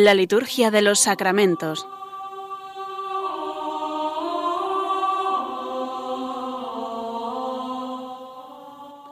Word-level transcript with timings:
La 0.00 0.14
liturgia 0.14 0.70
de 0.70 0.80
los 0.80 1.00
sacramentos. 1.00 1.84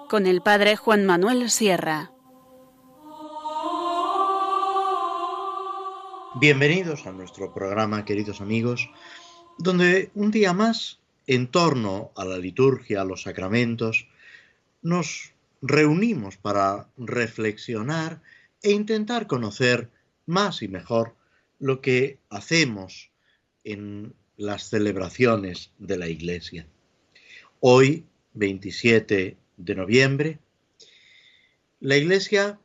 Con 0.08 0.26
el 0.26 0.42
Padre 0.42 0.76
Juan 0.76 1.04
Manuel 1.04 1.50
Sierra. 1.50 2.12
Bienvenidos 6.36 7.04
a 7.08 7.10
nuestro 7.10 7.52
programa, 7.52 8.04
queridos 8.04 8.40
amigos, 8.40 8.88
donde 9.58 10.12
un 10.14 10.30
día 10.30 10.52
más, 10.52 11.00
en 11.26 11.48
torno 11.48 12.12
a 12.14 12.24
la 12.24 12.38
liturgia, 12.38 13.00
a 13.00 13.04
los 13.04 13.22
sacramentos, 13.22 14.06
nos 14.82 15.32
reunimos 15.62 16.36
para 16.36 16.86
reflexionar 16.96 18.22
e 18.62 18.70
intentar 18.70 19.26
conocer 19.26 19.90
más 20.26 20.62
y 20.62 20.68
mejor 20.68 21.14
lo 21.58 21.80
que 21.80 22.18
hacemos 22.28 23.10
en 23.64 24.14
las 24.36 24.68
celebraciones 24.68 25.70
de 25.78 25.96
la 25.96 26.08
Iglesia. 26.08 26.66
Hoy, 27.60 28.04
27 28.34 29.36
de 29.56 29.74
noviembre, 29.74 30.38
la 31.80 31.96
Iglesia 31.96 32.58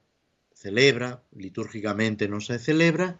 celebra, 0.54 1.24
litúrgicamente 1.36 2.28
no 2.28 2.42
se 2.42 2.60
celebra, 2.60 3.18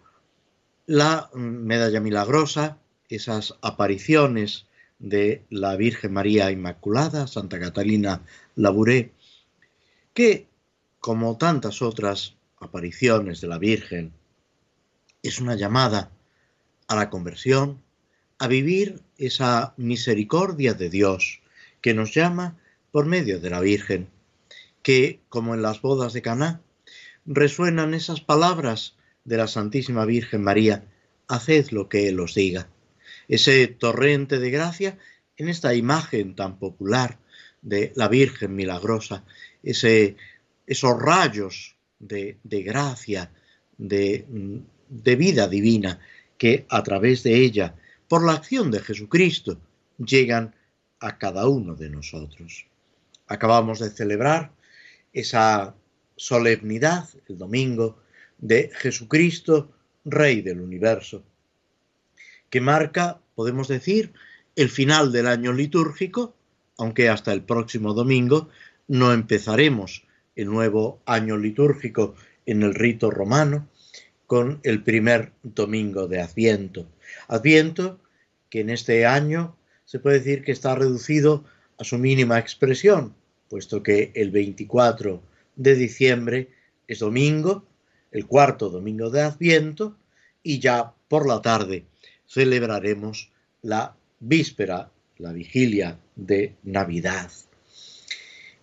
la 0.86 1.30
medalla 1.34 2.00
milagrosa, 2.00 2.78
esas 3.10 3.56
apariciones 3.62 4.66
de 5.00 5.44
la 5.50 5.76
Virgen 5.76 6.14
María 6.14 6.52
Inmaculada, 6.52 7.28
Santa 7.28 7.60
Catalina 7.60 8.22
Labouré, 8.56 9.12
que, 10.14 10.48
como 11.00 11.38
tantas 11.38 11.82
otras 11.82 12.36
apariciones 12.60 13.42
de 13.42 13.48
la 13.48 13.58
Virgen, 13.58 14.14
es 15.24 15.40
una 15.40 15.56
llamada 15.56 16.12
a 16.88 16.96
la 16.96 17.10
conversión, 17.10 17.82
a 18.38 18.48
vivir 18.48 19.02
esa 19.18 19.74
misericordia 19.78 20.74
de 20.74 20.90
Dios 20.90 21.42
que 21.82 21.94
nos 21.94 22.14
llama 22.14 22.58
por 22.92 23.06
medio 23.06 23.40
de 23.40 23.50
la 23.50 23.60
Virgen, 23.60 24.10
que, 24.84 25.20
como 25.30 25.54
en 25.54 25.62
las 25.62 25.82
bodas 25.82 26.14
de 26.14 26.22
Caná, 26.22 26.62
resuenan 27.26 27.94
esas 27.94 28.22
palabras 28.22 28.96
de 29.26 29.38
la 29.38 29.48
Santísima 29.48 30.06
Virgen 30.06 30.44
María, 30.44 30.86
haced 31.28 31.70
lo 31.70 31.88
que 31.88 32.10
Él 32.10 32.20
os 32.20 32.34
diga. 32.34 32.68
Ese 33.28 33.68
torrente 33.68 34.40
de 34.40 34.50
gracia 34.50 34.98
en 35.38 35.48
esta 35.48 35.74
imagen 35.74 36.36
tan 36.36 36.58
popular 36.58 37.20
de 37.62 37.94
la 37.96 38.08
Virgen 38.08 38.56
milagrosa, 38.56 39.24
ese, 39.64 40.16
esos 40.66 41.00
rayos 41.00 41.76
de, 42.00 42.38
de 42.44 42.64
gracia, 42.64 43.32
de, 43.78 44.26
de 44.92 45.16
vida 45.16 45.48
divina 45.48 46.00
que 46.38 46.66
a 46.70 46.84
través 46.84 47.24
de 47.24 47.36
ella, 47.38 47.76
por 48.08 48.26
la 48.26 48.34
acción 48.34 48.70
de 48.70 48.82
Jesucristo, 48.82 49.58
llegan 49.98 50.54
a 51.00 51.18
cada 51.18 51.48
uno 51.48 51.76
de 51.76 51.90
nosotros. 51.90 52.68
Acabamos 53.28 53.80
de 53.80 53.90
celebrar 53.90 54.52
esa 55.14 55.74
solemnidad 56.16 57.10
el 57.28 57.38
domingo 57.38 57.98
de 58.38 58.70
Jesucristo, 58.76 59.72
Rey 60.04 60.42
del 60.42 60.62
universo, 60.62 61.24
que 62.50 62.60
marca, 62.60 63.20
podemos 63.36 63.68
decir, 63.68 64.14
el 64.56 64.70
final 64.70 65.12
del 65.12 65.28
año 65.28 65.54
litúrgico, 65.54 66.36
aunque 66.78 67.08
hasta 67.08 67.32
el 67.32 67.44
próximo 67.44 67.94
domingo 67.94 68.50
no 68.88 69.14
empezaremos 69.14 70.04
el 70.36 70.48
nuevo 70.48 71.02
año 71.06 71.38
litúrgico 71.38 72.16
en 72.46 72.64
el 72.64 72.74
rito 72.74 73.10
romano, 73.10 73.68
con 74.32 74.62
el 74.64 74.82
primer 74.82 75.34
domingo 75.44 76.08
de 76.08 76.22
Adviento. 76.22 76.88
Adviento 77.28 78.00
que 78.50 78.62
en 78.62 78.70
este 78.70 79.06
año 79.06 79.58
se 79.84 80.00
puede 80.00 80.20
decir 80.20 80.46
que 80.46 80.54
está 80.54 80.74
reducido 80.74 81.44
a 81.78 81.84
su 81.84 81.98
mínima 81.98 82.40
expresión, 82.40 83.14
puesto 83.50 83.84
que 83.84 84.14
el 84.16 84.32
24 84.32 85.22
de 85.58 85.76
diciembre 85.76 86.48
es 86.88 87.00
domingo, 87.00 87.66
el 88.14 88.26
cuarto 88.26 88.70
domingo 88.70 89.10
de 89.10 89.20
Adviento, 89.20 89.98
y 90.42 90.60
ya 90.60 90.94
por 91.10 91.28
la 91.28 91.42
tarde 91.42 91.84
celebraremos 92.26 93.34
la 93.64 93.98
víspera, 94.22 94.94
la 95.18 95.34
vigilia 95.34 96.00
de 96.16 96.56
Navidad. 96.64 97.30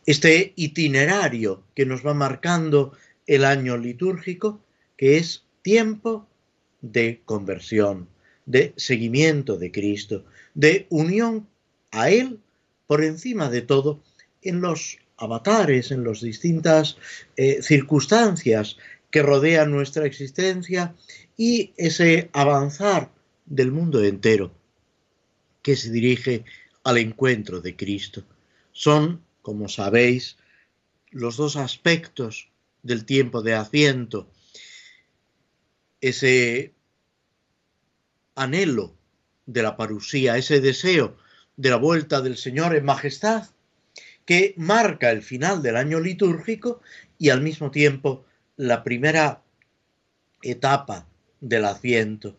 Este 0.06 0.54
itinerario 0.56 1.62
que 1.74 1.84
nos 1.84 2.06
va 2.06 2.14
marcando 2.14 2.96
el 3.26 3.44
año 3.44 3.76
litúrgico, 3.76 4.62
que 4.96 5.18
es 5.18 5.44
tiempo 5.68 6.26
de 6.80 7.20
conversión, 7.26 8.08
de 8.46 8.72
seguimiento 8.78 9.58
de 9.58 9.70
Cristo, 9.70 10.24
de 10.54 10.86
unión 10.88 11.46
a 11.90 12.08
Él 12.08 12.40
por 12.86 13.04
encima 13.04 13.50
de 13.50 13.60
todo 13.60 14.02
en 14.40 14.62
los 14.62 14.96
avatares, 15.18 15.90
en 15.90 16.04
las 16.04 16.22
distintas 16.22 16.96
eh, 17.36 17.60
circunstancias 17.60 18.78
que 19.10 19.20
rodean 19.20 19.70
nuestra 19.70 20.06
existencia 20.06 20.94
y 21.36 21.74
ese 21.76 22.30
avanzar 22.32 23.10
del 23.44 23.70
mundo 23.70 24.02
entero 24.02 24.50
que 25.60 25.76
se 25.76 25.90
dirige 25.90 26.46
al 26.82 26.96
encuentro 26.96 27.60
de 27.60 27.76
Cristo. 27.76 28.22
Son, 28.72 29.20
como 29.42 29.68
sabéis, 29.68 30.38
los 31.10 31.36
dos 31.36 31.56
aspectos 31.56 32.48
del 32.82 33.04
tiempo 33.04 33.42
de 33.42 33.52
Adviento 33.52 34.30
ese 36.00 36.74
anhelo 38.34 38.94
de 39.46 39.62
la 39.62 39.76
parusía, 39.76 40.36
ese 40.36 40.60
deseo 40.60 41.16
de 41.56 41.70
la 41.70 41.76
vuelta 41.76 42.20
del 42.20 42.36
Señor 42.36 42.76
en 42.76 42.84
majestad, 42.84 43.48
que 44.24 44.54
marca 44.56 45.10
el 45.10 45.22
final 45.22 45.62
del 45.62 45.76
año 45.76 46.00
litúrgico 46.00 46.80
y 47.18 47.30
al 47.30 47.40
mismo 47.40 47.70
tiempo 47.70 48.24
la 48.56 48.84
primera 48.84 49.42
etapa 50.42 51.08
del 51.40 51.64
Adviento. 51.64 52.36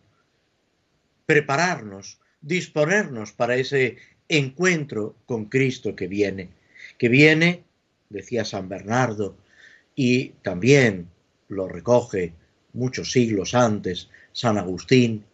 Prepararnos, 1.26 2.20
disponernos 2.40 3.32
para 3.32 3.56
ese 3.56 3.96
encuentro 4.28 5.16
con 5.26 5.46
Cristo 5.46 5.96
que 5.96 6.06
viene, 6.06 6.50
que 6.96 7.08
viene, 7.08 7.64
decía 8.08 8.44
San 8.44 8.68
Bernardo, 8.68 9.36
y 9.94 10.30
también 10.42 11.10
lo 11.48 11.68
recoge 11.68 12.32
muchos 12.72 13.12
siglos 13.12 13.54
antes, 13.54 14.08
San 14.32 14.58
Agustín, 14.58 15.24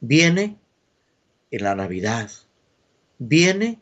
viene 0.00 0.56
en 1.50 1.62
la 1.62 1.74
Navidad, 1.74 2.30
viene 3.18 3.78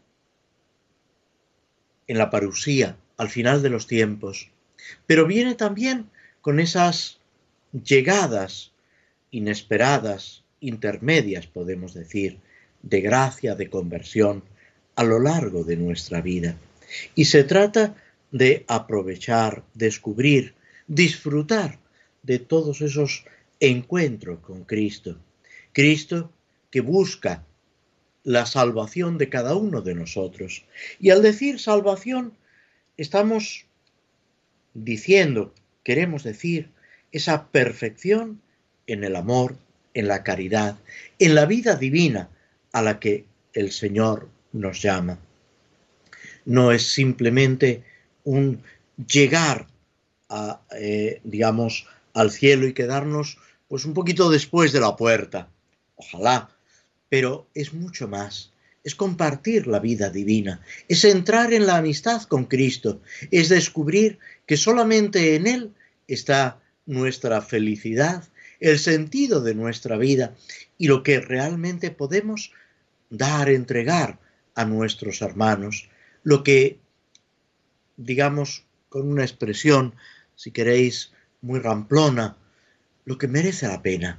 en 2.06 2.18
la 2.18 2.30
parusía, 2.30 2.96
al 3.16 3.28
final 3.28 3.62
de 3.62 3.70
los 3.70 3.86
tiempos, 3.86 4.50
pero 5.06 5.26
viene 5.26 5.54
también 5.54 6.10
con 6.40 6.60
esas 6.60 7.18
llegadas 7.72 8.72
inesperadas, 9.30 10.44
intermedias, 10.60 11.46
podemos 11.46 11.94
decir, 11.94 12.38
de 12.82 13.00
gracia, 13.00 13.54
de 13.54 13.70
conversión 13.70 14.44
a 14.96 15.04
lo 15.04 15.18
largo 15.18 15.64
de 15.64 15.76
nuestra 15.76 16.20
vida. 16.20 16.56
Y 17.14 17.24
se 17.24 17.44
trata 17.44 17.96
de 18.30 18.64
aprovechar, 18.68 19.64
descubrir, 19.74 20.54
disfrutar 20.86 21.78
de 22.24 22.38
todos 22.38 22.80
esos 22.80 23.24
encuentros 23.60 24.40
con 24.40 24.64
Cristo. 24.64 25.18
Cristo 25.72 26.32
que 26.70 26.80
busca 26.80 27.44
la 28.24 28.46
salvación 28.46 29.18
de 29.18 29.28
cada 29.28 29.54
uno 29.54 29.82
de 29.82 29.94
nosotros. 29.94 30.64
Y 30.98 31.10
al 31.10 31.22
decir 31.22 31.60
salvación, 31.60 32.32
estamos 32.96 33.66
diciendo, 34.72 35.54
queremos 35.84 36.24
decir, 36.24 36.70
esa 37.12 37.46
perfección 37.48 38.40
en 38.86 39.04
el 39.04 39.14
amor, 39.14 39.56
en 39.92 40.08
la 40.08 40.24
caridad, 40.24 40.78
en 41.18 41.34
la 41.34 41.46
vida 41.46 41.76
divina 41.76 42.28
a 42.72 42.82
la 42.82 42.98
que 42.98 43.24
el 43.52 43.70
Señor 43.70 44.28
nos 44.52 44.82
llama. 44.82 45.18
No 46.44 46.72
es 46.72 46.88
simplemente 46.88 47.84
un 48.24 48.62
llegar 48.96 49.66
a, 50.28 50.62
eh, 50.76 51.20
digamos, 51.24 51.86
al 52.14 52.30
cielo 52.30 52.66
y 52.66 52.72
quedarnos 52.72 53.38
pues 53.68 53.84
un 53.84 53.92
poquito 53.92 54.30
después 54.30 54.72
de 54.72 54.80
la 54.80 54.96
puerta. 54.96 55.50
Ojalá, 55.96 56.50
pero 57.08 57.48
es 57.54 57.74
mucho 57.74 58.08
más. 58.08 58.52
Es 58.82 58.94
compartir 58.94 59.66
la 59.66 59.80
vida 59.80 60.10
divina, 60.10 60.60
es 60.88 61.04
entrar 61.04 61.52
en 61.54 61.66
la 61.66 61.78
amistad 61.78 62.22
con 62.22 62.44
Cristo, 62.44 63.00
es 63.30 63.48
descubrir 63.48 64.18
que 64.46 64.58
solamente 64.58 65.36
en 65.36 65.46
Él 65.46 65.74
está 66.06 66.60
nuestra 66.84 67.40
felicidad, 67.40 68.24
el 68.60 68.78
sentido 68.78 69.40
de 69.40 69.54
nuestra 69.54 69.96
vida 69.96 70.34
y 70.76 70.88
lo 70.88 71.02
que 71.02 71.20
realmente 71.20 71.90
podemos 71.90 72.52
dar, 73.08 73.48
entregar 73.48 74.18
a 74.54 74.64
nuestros 74.64 75.22
hermanos, 75.22 75.88
lo 76.22 76.44
que, 76.44 76.78
digamos, 77.96 78.64
con 78.88 79.08
una 79.08 79.22
expresión, 79.22 79.94
si 80.36 80.50
queréis, 80.50 81.12
muy 81.44 81.60
ramplona, 81.60 82.36
lo 83.04 83.18
que 83.18 83.28
merece 83.28 83.68
la 83.68 83.82
pena, 83.82 84.18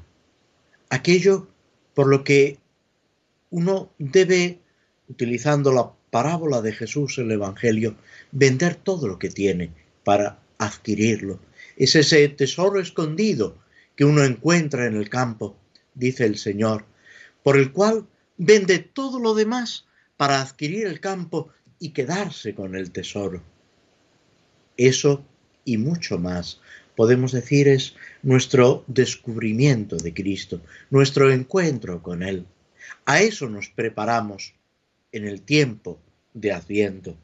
aquello 0.89 1.47
por 1.95 2.07
lo 2.07 2.23
que 2.23 2.59
uno 3.49 3.89
debe, 3.97 4.59
utilizando 5.07 5.71
la 5.71 5.91
parábola 6.11 6.61
de 6.61 6.71
Jesús 6.71 7.17
en 7.17 7.25
el 7.25 7.33
Evangelio, 7.33 7.95
vender 8.31 8.75
todo 8.75 9.07
lo 9.07 9.17
que 9.17 9.29
tiene 9.29 9.71
para 10.03 10.39
adquirirlo. 10.59 11.39
Es 11.77 11.95
ese 11.95 12.29
tesoro 12.29 12.79
escondido 12.79 13.57
que 13.95 14.05
uno 14.05 14.23
encuentra 14.23 14.85
en 14.85 14.95
el 14.95 15.09
campo, 15.09 15.57
dice 15.95 16.25
el 16.25 16.37
Señor, 16.37 16.85
por 17.41 17.57
el 17.57 17.71
cual 17.71 18.05
vende 18.37 18.77
todo 18.79 19.19
lo 19.19 19.33
demás 19.33 19.85
para 20.15 20.41
adquirir 20.41 20.85
el 20.85 20.99
campo 20.99 21.49
y 21.79 21.89
quedarse 21.89 22.53
con 22.53 22.75
el 22.75 22.91
tesoro. 22.91 23.41
Eso 24.77 25.25
y 25.63 25.77
mucho 25.77 26.19
más, 26.19 26.61
podemos 26.95 27.31
decir, 27.31 27.67
es 27.67 27.95
nuestro 28.23 28.83
descubrimiento 28.87 29.97
de 29.97 30.13
Cristo, 30.13 30.61
nuestro 30.89 31.31
encuentro 31.31 32.01
con 32.01 32.23
Él. 32.23 32.45
A 33.05 33.21
eso 33.21 33.49
nos 33.49 33.69
preparamos 33.69 34.53
en 35.11 35.25
el 35.25 35.41
tiempo 35.41 35.99
de 36.33 36.51
Adviento. 36.51 37.15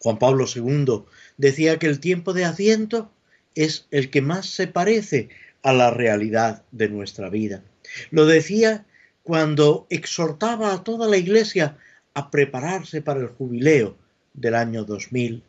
Juan 0.00 0.18
Pablo 0.18 0.46
II 0.54 1.04
decía 1.36 1.78
que 1.78 1.86
el 1.86 2.00
tiempo 2.00 2.32
de 2.32 2.44
Adviento 2.44 3.10
es 3.54 3.86
el 3.90 4.10
que 4.10 4.22
más 4.22 4.46
se 4.46 4.66
parece 4.66 5.28
a 5.62 5.72
la 5.72 5.90
realidad 5.90 6.62
de 6.70 6.88
nuestra 6.88 7.28
vida. 7.28 7.62
Lo 8.10 8.26
decía 8.26 8.86
cuando 9.22 9.86
exhortaba 9.90 10.72
a 10.72 10.84
toda 10.84 11.08
la 11.08 11.16
Iglesia 11.16 11.76
a 12.14 12.30
prepararse 12.30 13.02
para 13.02 13.20
el 13.20 13.28
jubileo 13.28 13.96
del 14.34 14.54
año 14.54 14.84
2000, 14.84 15.42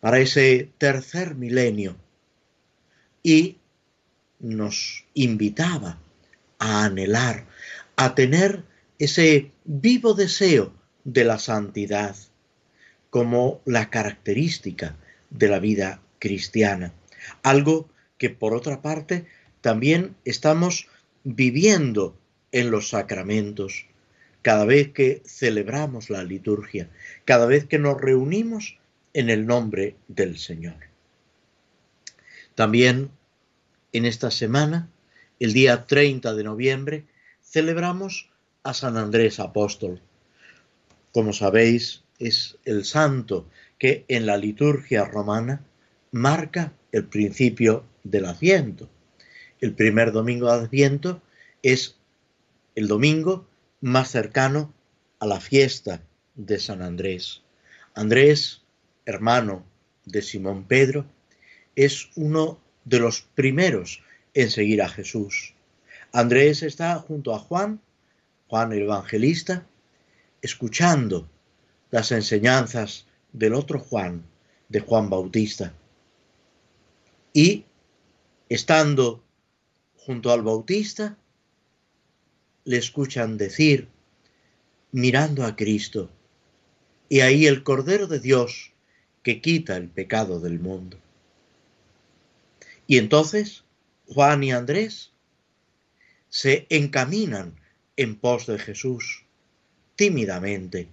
para 0.00 0.18
ese 0.18 0.70
tercer 0.78 1.34
milenio, 1.34 1.96
y 3.22 3.58
nos 4.38 5.04
invitaba 5.14 5.98
a 6.58 6.84
anhelar, 6.84 7.46
a 7.96 8.14
tener 8.14 8.64
ese 8.98 9.50
vivo 9.64 10.14
deseo 10.14 10.72
de 11.04 11.24
la 11.24 11.38
santidad 11.38 12.16
como 13.10 13.60
la 13.64 13.90
característica 13.90 14.96
de 15.30 15.48
la 15.48 15.58
vida 15.58 16.00
cristiana. 16.18 16.92
Algo 17.42 17.88
que 18.18 18.30
por 18.30 18.54
otra 18.54 18.82
parte 18.82 19.26
también 19.60 20.16
estamos 20.24 20.88
viviendo 21.24 22.16
en 22.52 22.70
los 22.70 22.90
sacramentos, 22.90 23.86
cada 24.42 24.64
vez 24.64 24.92
que 24.92 25.22
celebramos 25.26 26.08
la 26.08 26.24
liturgia, 26.24 26.88
cada 27.24 27.46
vez 27.46 27.66
que 27.66 27.78
nos 27.78 28.00
reunimos 28.00 28.79
en 29.14 29.30
el 29.30 29.46
nombre 29.46 29.96
del 30.08 30.38
Señor. 30.38 30.76
También 32.54 33.10
en 33.92 34.04
esta 34.04 34.30
semana, 34.30 34.88
el 35.38 35.52
día 35.52 35.86
30 35.86 36.34
de 36.34 36.44
noviembre, 36.44 37.04
celebramos 37.42 38.30
a 38.62 38.74
San 38.74 38.96
Andrés 38.96 39.40
Apóstol. 39.40 40.00
Como 41.12 41.32
sabéis, 41.32 42.04
es 42.18 42.58
el 42.64 42.84
santo 42.84 43.48
que 43.78 44.04
en 44.08 44.26
la 44.26 44.36
liturgia 44.36 45.04
romana 45.04 45.64
marca 46.12 46.72
el 46.92 47.06
principio 47.06 47.84
del 48.04 48.26
Adviento. 48.26 48.88
El 49.60 49.74
primer 49.74 50.12
domingo 50.12 50.46
de 50.46 50.64
Adviento 50.64 51.22
es 51.62 51.96
el 52.74 52.88
domingo 52.88 53.46
más 53.80 54.10
cercano 54.10 54.72
a 55.18 55.26
la 55.26 55.40
fiesta 55.40 56.02
de 56.34 56.58
San 56.58 56.82
Andrés. 56.82 57.42
Andrés, 57.94 58.62
hermano 59.10 59.64
de 60.04 60.22
Simón 60.22 60.64
Pedro, 60.64 61.04
es 61.76 62.10
uno 62.16 62.58
de 62.84 63.00
los 63.00 63.22
primeros 63.22 64.02
en 64.34 64.50
seguir 64.50 64.82
a 64.82 64.88
Jesús. 64.88 65.54
Andrés 66.12 66.62
está 66.62 66.96
junto 66.96 67.34
a 67.34 67.38
Juan, 67.38 67.80
Juan 68.48 68.72
el 68.72 68.82
Evangelista, 68.82 69.66
escuchando 70.42 71.28
las 71.90 72.12
enseñanzas 72.12 73.06
del 73.32 73.54
otro 73.54 73.78
Juan, 73.78 74.24
de 74.68 74.80
Juan 74.80 75.10
Bautista. 75.10 75.74
Y 77.32 77.64
estando 78.48 79.22
junto 79.96 80.32
al 80.32 80.42
Bautista, 80.42 81.16
le 82.64 82.76
escuchan 82.76 83.36
decir, 83.36 83.88
mirando 84.92 85.44
a 85.44 85.54
Cristo, 85.56 86.10
y 87.08 87.20
ahí 87.20 87.46
el 87.46 87.62
Cordero 87.62 88.06
de 88.06 88.20
Dios 88.20 88.69
que 89.22 89.40
quita 89.40 89.76
el 89.76 89.88
pecado 89.88 90.40
del 90.40 90.58
mundo. 90.58 90.98
Y 92.86 92.98
entonces 92.98 93.64
Juan 94.06 94.42
y 94.42 94.52
Andrés 94.52 95.12
se 96.28 96.66
encaminan 96.70 97.54
en 97.96 98.16
pos 98.16 98.46
de 98.46 98.58
Jesús, 98.58 99.24
tímidamente, 99.96 100.88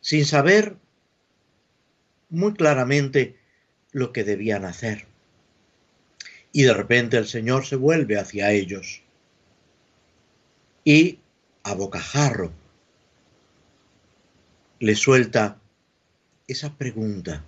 sin 0.00 0.24
saber 0.24 0.76
muy 2.30 2.54
claramente 2.54 3.36
lo 3.92 4.12
que 4.12 4.24
debían 4.24 4.64
hacer. 4.64 5.06
Y 6.52 6.62
de 6.62 6.74
repente 6.74 7.16
el 7.16 7.26
Señor 7.26 7.66
se 7.66 7.76
vuelve 7.76 8.18
hacia 8.18 8.52
ellos 8.52 9.02
y 10.84 11.18
a 11.62 11.74
bocajarro 11.74 12.52
le 14.78 14.94
suelta 14.94 15.58
esa 16.46 16.74
pregunta, 16.76 17.44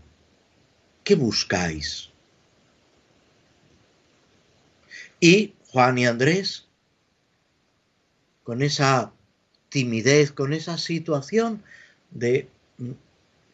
¿qué 1.04 1.14
buscáis? 1.14 2.10
Y 5.20 5.54
Juan 5.68 5.98
y 5.98 6.06
Andrés, 6.06 6.66
con 8.42 8.62
esa 8.62 9.12
timidez, 9.68 10.32
con 10.32 10.52
esa 10.52 10.78
situación 10.78 11.62
de 12.10 12.48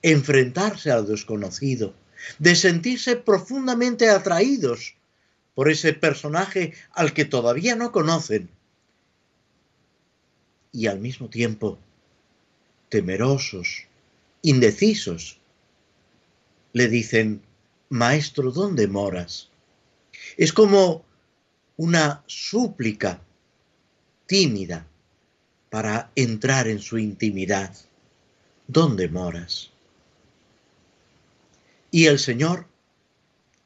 enfrentarse 0.03 0.91
al 0.91 1.07
desconocido, 1.07 1.95
de 2.39 2.55
sentirse 2.55 3.17
profundamente 3.17 4.09
atraídos 4.09 4.97
por 5.55 5.71
ese 5.71 5.93
personaje 5.93 6.75
al 6.93 7.13
que 7.13 7.25
todavía 7.25 7.77
no 7.77 7.93
conocen 7.93 8.49
y 10.73 10.87
al 10.87 11.01
mismo 11.01 11.29
tiempo 11.29 11.79
temerosos, 12.89 13.87
indecisos, 14.43 15.39
le 16.73 16.89
dicen, 16.89 17.43
Maestro, 17.89 18.51
¿dónde 18.51 18.89
moras? 18.89 19.51
Es 20.37 20.53
como 20.53 21.05
una 21.77 22.23
súplica 22.27 23.21
tímida 24.27 24.87
para 25.71 26.11
entrar 26.17 26.69
en 26.69 26.79
su 26.79 26.99
intimidad. 26.99 27.75
¿Dónde 28.67 29.09
moras? 29.09 29.71
Y 31.91 32.07
el 32.07 32.19
Señor, 32.19 32.67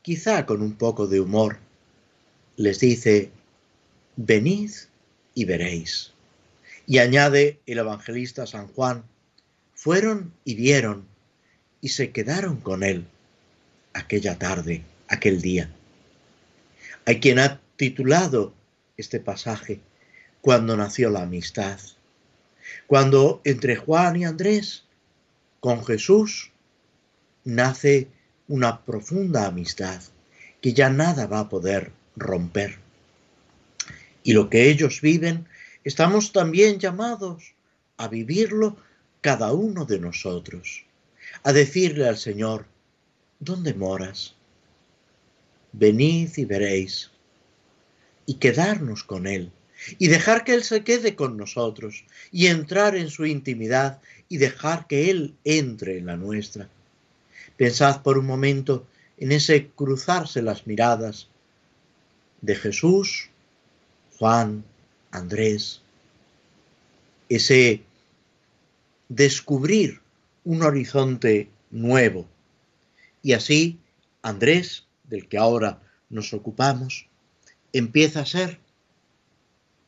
quizá 0.02 0.46
con 0.46 0.62
un 0.62 0.74
poco 0.74 1.06
de 1.06 1.20
humor, 1.20 1.58
les 2.56 2.80
dice, 2.80 3.30
venid 4.16 4.70
y 5.34 5.44
veréis. 5.44 6.12
Y 6.86 6.98
añade 6.98 7.60
el 7.66 7.78
evangelista 7.78 8.46
San 8.46 8.68
Juan, 8.68 9.04
fueron 9.76 10.32
y 10.44 10.56
vieron 10.56 11.06
y 11.80 11.90
se 11.90 12.10
quedaron 12.10 12.56
con 12.56 12.82
él 12.82 13.06
aquella 13.92 14.38
tarde, 14.38 14.82
aquel 15.06 15.40
día. 15.40 15.70
Hay 17.04 17.20
quien 17.20 17.38
ha 17.38 17.60
titulado 17.76 18.52
este 18.96 19.20
pasaje, 19.20 19.80
Cuando 20.40 20.76
nació 20.76 21.10
la 21.10 21.22
amistad, 21.22 21.78
cuando 22.86 23.40
entre 23.44 23.76
Juan 23.76 24.16
y 24.16 24.24
Andrés, 24.24 24.84
con 25.60 25.84
Jesús, 25.84 26.52
nace 27.44 28.08
una 28.46 28.84
profunda 28.84 29.46
amistad 29.46 30.00
que 30.60 30.72
ya 30.72 30.88
nada 30.88 31.26
va 31.26 31.40
a 31.40 31.48
poder 31.48 31.90
romper. 32.16 32.78
Y 34.22 34.32
lo 34.32 34.48
que 34.48 34.70
ellos 34.70 35.00
viven, 35.00 35.46
estamos 35.84 36.32
también 36.32 36.78
llamados 36.78 37.54
a 37.96 38.08
vivirlo 38.08 38.76
cada 39.20 39.52
uno 39.52 39.84
de 39.84 39.98
nosotros, 39.98 40.84
a 41.42 41.52
decirle 41.52 42.08
al 42.08 42.16
Señor, 42.16 42.66
¿dónde 43.38 43.74
moras? 43.74 44.34
Venid 45.72 46.30
y 46.36 46.44
veréis, 46.44 47.10
y 48.24 48.34
quedarnos 48.34 49.04
con 49.04 49.26
Él, 49.26 49.50
y 49.98 50.08
dejar 50.08 50.44
que 50.44 50.54
Él 50.54 50.64
se 50.64 50.84
quede 50.84 51.14
con 51.14 51.36
nosotros, 51.36 52.04
y 52.32 52.46
entrar 52.46 52.96
en 52.96 53.10
su 53.10 53.26
intimidad, 53.26 54.00
y 54.28 54.38
dejar 54.38 54.86
que 54.86 55.10
Él 55.10 55.34
entre 55.44 55.98
en 55.98 56.06
la 56.06 56.16
nuestra. 56.16 56.68
Pensad 57.56 58.02
por 58.02 58.18
un 58.18 58.26
momento 58.26 58.86
en 59.18 59.32
ese 59.32 59.68
cruzarse 59.68 60.42
las 60.42 60.66
miradas 60.66 61.28
de 62.42 62.54
Jesús, 62.54 63.30
Juan, 64.18 64.64
Andrés, 65.10 65.82
ese 67.28 67.82
descubrir 69.08 70.00
un 70.44 70.62
horizonte 70.62 71.50
nuevo. 71.70 72.26
Y 73.22 73.32
así 73.32 73.78
Andrés, 74.22 74.86
del 75.04 75.28
que 75.28 75.38
ahora 75.38 75.80
nos 76.10 76.32
ocupamos, 76.32 77.08
empieza 77.72 78.20
a 78.20 78.26
ser 78.26 78.58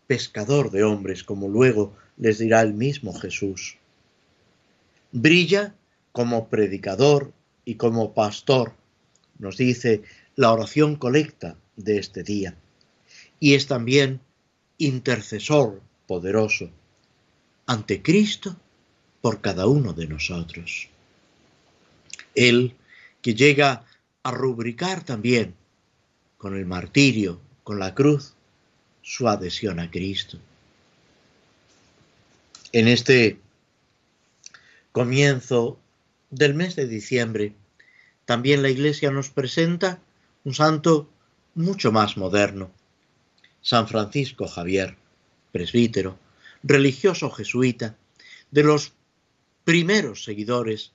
pescador 0.07 0.71
de 0.71 0.85
hombres, 0.85 1.25
como 1.25 1.49
luego 1.49 1.97
les 2.17 2.39
dirá 2.39 2.63
el 2.63 2.75
mismo 2.75 3.13
Jesús. 3.13 3.79
Brilla 5.13 5.75
como 6.13 6.49
predicador 6.49 7.33
y 7.65 7.75
como 7.75 8.15
pastor, 8.15 8.75
nos 9.39 9.57
dice 9.57 10.03
la 10.37 10.53
oración 10.53 10.97
colecta 10.97 11.57
de 11.77 11.99
este 11.99 12.23
día. 12.23 12.57
Y 13.41 13.55
es 13.55 13.67
también 13.67 14.21
intercesor 14.79 15.83
poderoso 16.07 16.71
ante 17.67 18.03
Cristo 18.03 18.57
por 19.29 19.43
cada 19.43 19.67
uno 19.67 19.93
de 19.93 20.07
nosotros. 20.07 20.89
Él 22.35 22.75
que 23.21 23.35
llega 23.35 23.85
a 24.23 24.31
rubricar 24.31 25.05
también 25.05 25.55
con 26.39 26.57
el 26.57 26.65
martirio, 26.65 27.39
con 27.63 27.79
la 27.79 27.95
cruz, 27.95 28.33
su 29.03 29.29
adhesión 29.29 29.81
a 29.81 29.91
Cristo. 29.91 30.39
En 32.73 32.89
este 32.89 33.39
comienzo 34.93 35.79
del 36.31 36.55
mes 36.55 36.75
de 36.75 36.87
diciembre, 36.87 37.53
también 38.25 38.63
la 38.63 38.71
Iglesia 38.71 39.11
nos 39.11 39.29
presenta 39.29 40.01
un 40.45 40.55
santo 40.55 41.07
mucho 41.55 41.93
más 41.93 42.17
moderno, 42.17 42.71
San 43.61 43.89
Francisco 43.89 44.49
Javier, 44.49 44.97
presbítero, 45.53 46.19
religioso 46.63 47.29
jesuita, 47.31 47.95
de 48.51 48.63
los 48.63 48.95
primeros 49.69 50.25
seguidores 50.25 50.93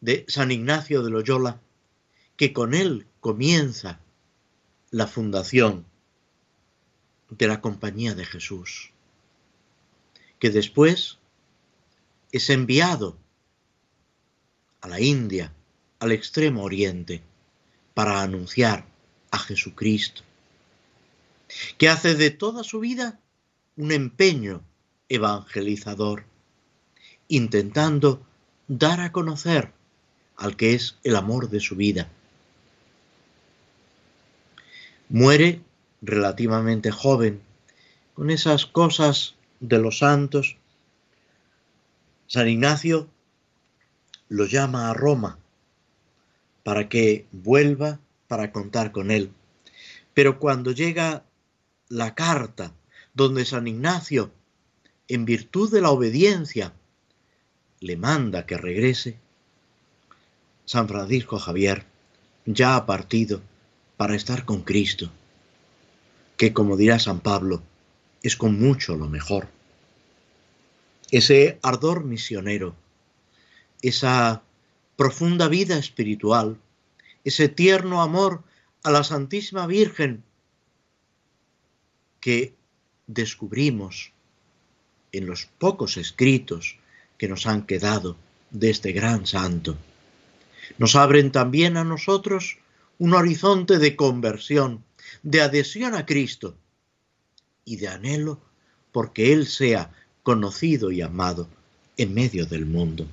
de 0.00 0.24
San 0.28 0.52
Ignacio 0.52 1.02
de 1.02 1.10
Loyola, 1.10 1.60
que 2.36 2.52
con 2.52 2.72
él 2.72 3.08
comienza 3.18 3.98
la 4.92 5.08
fundación 5.08 5.84
de 7.30 7.48
la 7.48 7.60
Compañía 7.60 8.14
de 8.14 8.24
Jesús, 8.24 8.92
que 10.38 10.50
después 10.50 11.18
es 12.30 12.48
enviado 12.48 13.18
a 14.82 14.86
la 14.86 15.00
India, 15.00 15.52
al 15.98 16.12
extremo 16.12 16.62
oriente, 16.62 17.24
para 17.92 18.22
anunciar 18.22 18.86
a 19.32 19.38
Jesucristo, 19.40 20.22
que 21.76 21.88
hace 21.88 22.14
de 22.14 22.30
toda 22.30 22.62
su 22.62 22.78
vida 22.78 23.18
un 23.76 23.90
empeño 23.90 24.62
evangelizador, 25.08 26.24
intentando 27.32 28.20
dar 28.68 29.00
a 29.00 29.10
conocer 29.10 29.72
al 30.36 30.54
que 30.54 30.74
es 30.74 30.98
el 31.02 31.16
amor 31.16 31.48
de 31.48 31.60
su 31.60 31.76
vida. 31.76 32.10
Muere 35.08 35.62
relativamente 36.02 36.90
joven, 36.90 37.40
con 38.12 38.28
esas 38.28 38.66
cosas 38.66 39.34
de 39.60 39.78
los 39.78 40.00
santos. 40.00 40.58
San 42.26 42.50
Ignacio 42.50 43.08
lo 44.28 44.44
llama 44.44 44.90
a 44.90 44.94
Roma 44.94 45.38
para 46.64 46.90
que 46.90 47.26
vuelva 47.32 47.98
para 48.28 48.52
contar 48.52 48.92
con 48.92 49.10
él. 49.10 49.32
Pero 50.12 50.38
cuando 50.38 50.72
llega 50.72 51.24
la 51.88 52.14
carta 52.14 52.74
donde 53.14 53.46
San 53.46 53.66
Ignacio, 53.68 54.30
en 55.08 55.24
virtud 55.24 55.72
de 55.72 55.80
la 55.80 55.90
obediencia, 55.90 56.74
le 57.82 57.96
manda 57.96 58.46
que 58.46 58.56
regrese, 58.56 59.18
San 60.64 60.88
Francisco 60.88 61.38
Javier 61.38 61.84
ya 62.46 62.76
ha 62.76 62.86
partido 62.86 63.42
para 63.96 64.14
estar 64.14 64.44
con 64.44 64.62
Cristo, 64.62 65.10
que 66.36 66.52
como 66.52 66.76
dirá 66.76 66.98
San 66.98 67.20
Pablo, 67.20 67.62
es 68.22 68.36
con 68.36 68.58
mucho 68.58 68.96
lo 68.96 69.08
mejor. 69.08 69.48
Ese 71.10 71.58
ardor 71.62 72.04
misionero, 72.04 72.74
esa 73.82 74.42
profunda 74.96 75.48
vida 75.48 75.76
espiritual, 75.76 76.58
ese 77.24 77.48
tierno 77.48 78.00
amor 78.00 78.42
a 78.84 78.90
la 78.90 79.04
Santísima 79.04 79.66
Virgen 79.66 80.24
que 82.20 82.54
descubrimos 83.08 84.12
en 85.10 85.26
los 85.26 85.46
pocos 85.58 85.96
escritos 85.96 86.78
que 87.22 87.28
nos 87.28 87.46
han 87.46 87.66
quedado 87.66 88.16
de 88.50 88.68
este 88.70 88.90
gran 88.90 89.26
santo. 89.26 89.78
Nos 90.76 90.96
abren 90.96 91.30
también 91.30 91.76
a 91.76 91.84
nosotros 91.84 92.58
un 92.98 93.14
horizonte 93.14 93.78
de 93.78 93.94
conversión, 93.94 94.82
de 95.22 95.40
adhesión 95.40 95.94
a 95.94 96.04
Cristo 96.04 96.56
y 97.64 97.76
de 97.76 97.86
anhelo 97.86 98.40
porque 98.90 99.32
Él 99.32 99.46
sea 99.46 99.92
conocido 100.24 100.90
y 100.90 101.00
amado 101.00 101.48
en 101.96 102.12
medio 102.12 102.44
del 102.44 102.66
mundo. 102.66 103.06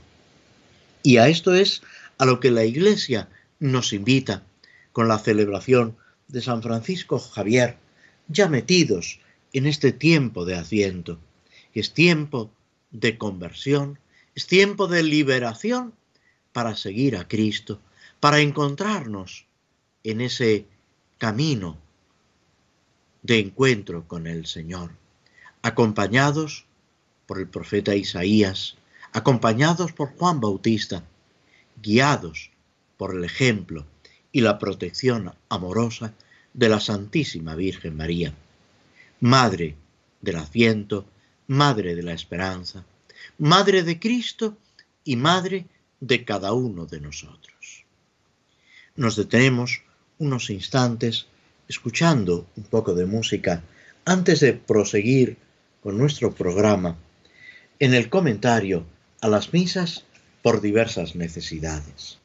Y 1.03 1.17
a 1.17 1.27
esto 1.27 1.53
es 1.53 1.83
a 2.17 2.25
lo 2.25 2.39
que 2.39 2.49
la 2.49 2.65
Iglesia 2.65 3.29
nos 3.59 3.93
invita 3.93 4.41
con 4.91 5.07
la 5.07 5.19
celebración 5.19 5.95
de 6.27 6.41
San 6.41 6.63
Francisco 6.63 7.19
Javier, 7.19 7.77
ya 8.27 8.47
metidos 8.47 9.19
en 9.53 9.67
este 9.67 9.91
tiempo 9.91 10.45
de 10.45 10.55
asiento. 10.55 11.19
Es 11.75 11.93
tiempo 11.93 12.49
de 12.91 13.17
conversión, 13.17 13.99
es 14.35 14.47
tiempo 14.47 14.87
de 14.87 15.03
liberación 15.03 15.93
para 16.51 16.75
seguir 16.75 17.17
a 17.17 17.27
Cristo, 17.27 17.79
para 18.19 18.39
encontrarnos 18.39 19.45
en 20.03 20.21
ese 20.21 20.65
camino 21.17 21.77
de 23.21 23.39
encuentro 23.39 24.07
con 24.07 24.27
el 24.27 24.45
Señor, 24.45 24.91
acompañados 25.61 26.65
por 27.25 27.39
el 27.39 27.47
profeta 27.47 27.95
Isaías, 27.95 28.77
acompañados 29.11 29.91
por 29.91 30.15
Juan 30.17 30.39
Bautista, 30.39 31.03
guiados 31.81 32.51
por 32.97 33.15
el 33.15 33.23
ejemplo 33.23 33.85
y 34.31 34.41
la 34.41 34.59
protección 34.59 35.33
amorosa 35.49 36.13
de 36.53 36.69
la 36.69 36.79
Santísima 36.79 37.55
Virgen 37.55 37.95
María, 37.95 38.33
Madre 39.19 39.75
del 40.21 40.37
Asiento, 40.37 41.05
Madre 41.49 41.95
de 41.95 42.03
la 42.03 42.13
Esperanza, 42.13 42.85
Madre 43.39 43.81
de 43.81 43.99
Cristo 43.99 44.55
y 45.03 45.15
Madre 45.15 45.65
de 45.99 46.23
cada 46.23 46.53
uno 46.53 46.85
de 46.85 47.01
nosotros. 47.01 47.85
Nos 48.95 49.15
detenemos 49.15 49.81
unos 50.19 50.51
instantes 50.51 51.25
escuchando 51.67 52.45
un 52.55 52.65
poco 52.65 52.93
de 52.93 53.07
música 53.07 53.63
antes 54.05 54.41
de 54.41 54.53
proseguir 54.53 55.37
con 55.81 55.97
nuestro 55.97 56.35
programa 56.35 56.97
en 57.79 57.95
el 57.95 58.09
comentario 58.09 58.85
a 59.19 59.27
las 59.27 59.51
misas 59.51 60.03
por 60.43 60.61
diversas 60.61 61.15
necesidades. 61.15 62.19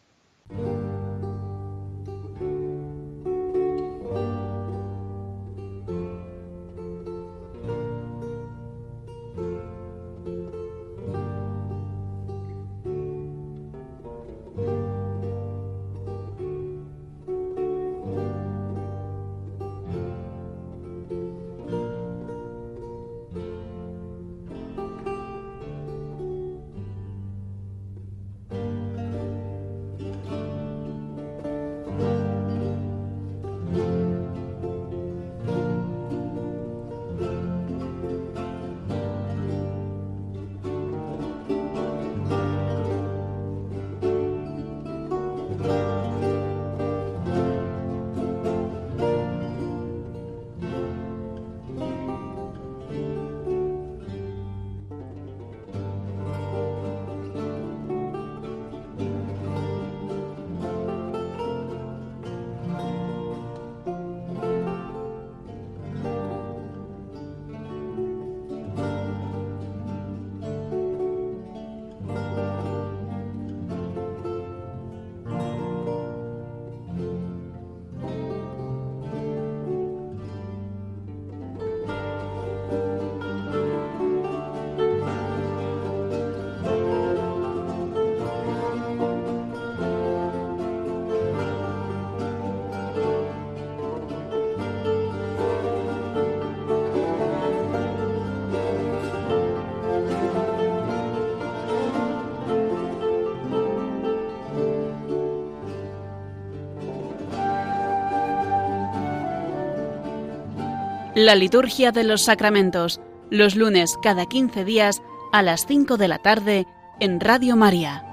La 111.17 111.37
liturgia 111.37 111.93
de 111.93 112.03
los 112.03 112.23
sacramentos, 112.23 113.01
los 113.31 113.55
lunes 113.55 113.95
cada 114.03 114.27
15 114.27 114.65
días 114.65 115.01
a 115.31 115.43
las 115.43 115.65
5 115.65 115.97
de 115.97 116.09
la 116.09 116.19
tarde 116.19 116.67
en 116.99 117.21
Radio 117.21 117.55
María. 117.55 118.05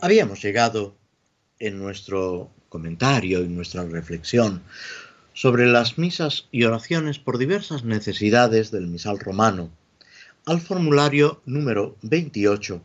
Habíamos 0.00 0.40
llegado 0.40 0.94
en 1.58 1.78
nuestro 1.78 2.50
comentario, 2.70 3.40
en 3.40 3.54
nuestra 3.54 3.84
reflexión 3.84 4.62
sobre 5.34 5.66
las 5.66 5.98
misas 5.98 6.48
y 6.50 6.64
oraciones 6.64 7.18
por 7.18 7.36
diversas 7.36 7.84
necesidades 7.84 8.70
del 8.70 8.86
misal 8.86 9.18
romano, 9.18 9.68
al 10.46 10.62
formulario 10.62 11.42
número 11.44 11.98
28 12.00 12.80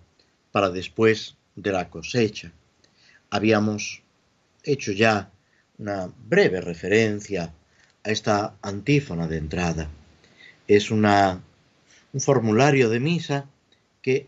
para 0.52 0.70
después 0.70 1.38
de 1.56 1.72
la 1.72 1.90
cosecha. 1.90 2.52
Habíamos 3.30 4.02
hecho 4.64 4.92
ya 4.92 5.32
una 5.78 6.12
breve 6.28 6.62
referencia 6.62 7.54
a 8.04 8.10
esta 8.10 8.56
antífona 8.62 9.28
de 9.28 9.38
entrada. 9.38 9.90
Es 10.68 10.92
una, 10.92 11.42
un 12.14 12.22
formulario 12.22 12.90
de 12.90 13.00
misa 13.00 13.50
que 14.02 14.28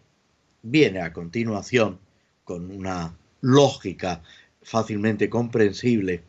viene 0.61 1.01
a 1.01 1.13
continuación 1.13 1.99
con 2.43 2.71
una 2.71 3.15
lógica 3.41 4.21
fácilmente 4.61 5.29
comprensible 5.29 6.23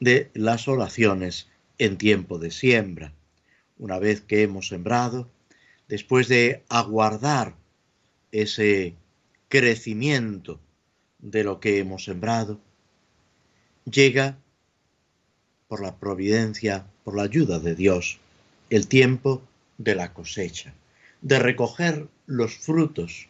de 0.00 0.30
las 0.34 0.68
oraciones 0.68 1.48
en 1.78 1.96
tiempo 1.96 2.38
de 2.38 2.50
siembra. 2.50 3.12
Una 3.78 3.98
vez 3.98 4.20
que 4.20 4.42
hemos 4.42 4.68
sembrado, 4.68 5.28
después 5.88 6.28
de 6.28 6.64
aguardar 6.68 7.54
ese 8.32 8.94
crecimiento 9.48 10.60
de 11.18 11.44
lo 11.44 11.60
que 11.60 11.78
hemos 11.78 12.04
sembrado, 12.04 12.60
llega 13.84 14.38
por 15.66 15.82
la 15.82 15.96
providencia, 15.96 16.86
por 17.04 17.16
la 17.16 17.24
ayuda 17.24 17.58
de 17.58 17.74
Dios, 17.74 18.18
el 18.70 18.88
tiempo 18.88 19.42
de 19.76 19.94
la 19.94 20.12
cosecha, 20.12 20.72
de 21.20 21.38
recoger 21.38 22.08
los 22.26 22.56
frutos, 22.56 23.28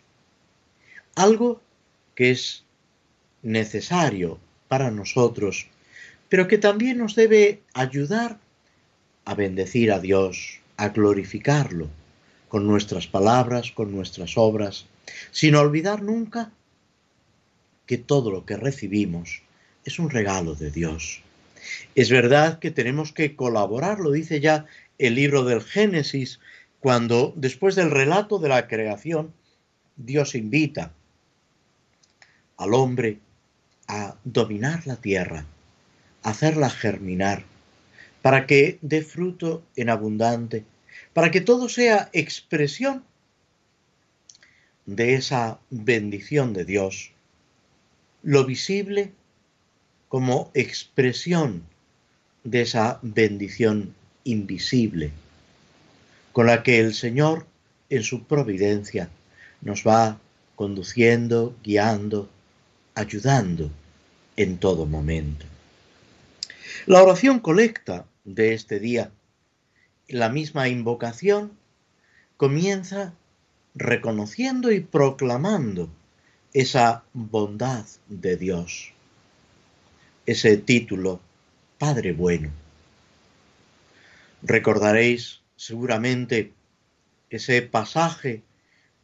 algo 1.15 1.61
que 2.15 2.31
es 2.31 2.65
necesario 3.43 4.39
para 4.69 4.91
nosotros, 4.91 5.69
pero 6.29 6.47
que 6.49 6.59
también 6.59 6.99
nos 6.99 7.15
debe 7.15 7.63
ayudar 7.75 8.39
a 9.25 9.35
bendecir 9.35 9.93
a 9.93 9.99
Dios, 9.99 10.61
a 10.77 10.89
glorificarlo, 10.89 11.89
con 12.49 12.67
nuestras 12.67 13.07
palabras, 13.07 13.73
con 13.73 13.93
nuestras 13.93 14.37
obras, 14.37 14.87
sin 15.33 15.55
olvidar 15.55 16.03
nunca 16.03 16.51
que 17.89 17.99
todo 17.99 18.31
lo 18.31 18.45
que 18.45 18.57
recibimos 18.57 19.41
es 19.85 19.99
un 19.99 20.11
regalo 20.11 20.55
de 20.55 20.71
Dios. 20.71 21.23
Es 21.95 22.11
verdad 22.11 22.59
que 22.59 22.71
tenemos 22.71 23.13
que 23.13 23.35
colaborar, 23.35 23.99
lo 23.99 24.13
dice 24.13 24.41
ya 24.41 24.67
el 24.99 25.15
libro 25.15 25.45
del 25.45 25.63
Génesis, 25.63 26.39
cuando 26.81 27.33
después 27.35 27.75
del 27.75 27.91
relato 27.91 28.39
de 28.39 28.51
la 28.51 28.69
creación, 28.69 29.33
Dios 29.97 30.35
invita 30.35 30.93
al 32.59 32.75
hombre 32.75 33.19
a 33.89 34.17
dominar 34.23 34.87
la 34.87 34.97
tierra, 34.97 35.47
a 36.23 36.31
hacerla 36.31 36.69
germinar, 36.69 37.43
para 38.21 38.47
que 38.47 38.79
dé 38.83 39.01
fruto 39.01 39.65
en 39.77 39.89
abundante, 39.89 40.65
para 41.15 41.31
que 41.31 41.41
todo 41.41 41.71
sea 41.71 42.11
expresión 42.13 43.03
de 44.85 45.15
esa 45.15 45.59
bendición 45.71 46.53
de 46.53 46.67
Dios, 46.67 47.13
lo 48.23 48.45
visible 48.45 49.13
como 50.09 50.51
expresión 50.55 51.63
de 52.45 52.63
esa 52.63 52.99
bendición 53.03 53.95
invisible, 54.25 55.11
con 56.33 56.47
la 56.47 56.63
que 56.63 56.81
el 56.81 56.95
Señor 56.95 57.47
en 57.91 58.03
su 58.03 58.25
providencia 58.25 59.09
nos 59.61 59.87
va 59.87 60.19
conduciendo, 60.57 61.55
guiando, 61.63 62.29
ayudando 62.95 63.71
en 64.37 64.59
todo 64.59 64.87
momento. 64.87 65.47
La 66.87 67.03
oración 67.03 67.41
colecta 67.41 68.07
de 68.25 68.55
este 68.55 68.79
día, 68.81 69.11
la 70.09 70.29
misma 70.29 70.69
invocación, 70.69 71.53
comienza 72.37 73.15
reconociendo 73.75 74.73
y 74.73 74.81
proclamando 74.81 75.91
esa 76.61 77.05
bondad 77.13 77.87
de 78.09 78.37
Dios, 78.37 78.93
ese 80.27 80.57
título, 80.57 81.21
Padre 81.79 82.13
bueno. 82.13 82.51
Recordaréis 84.43 85.41
seguramente 85.55 86.53
ese 87.31 87.63
pasaje 87.63 88.43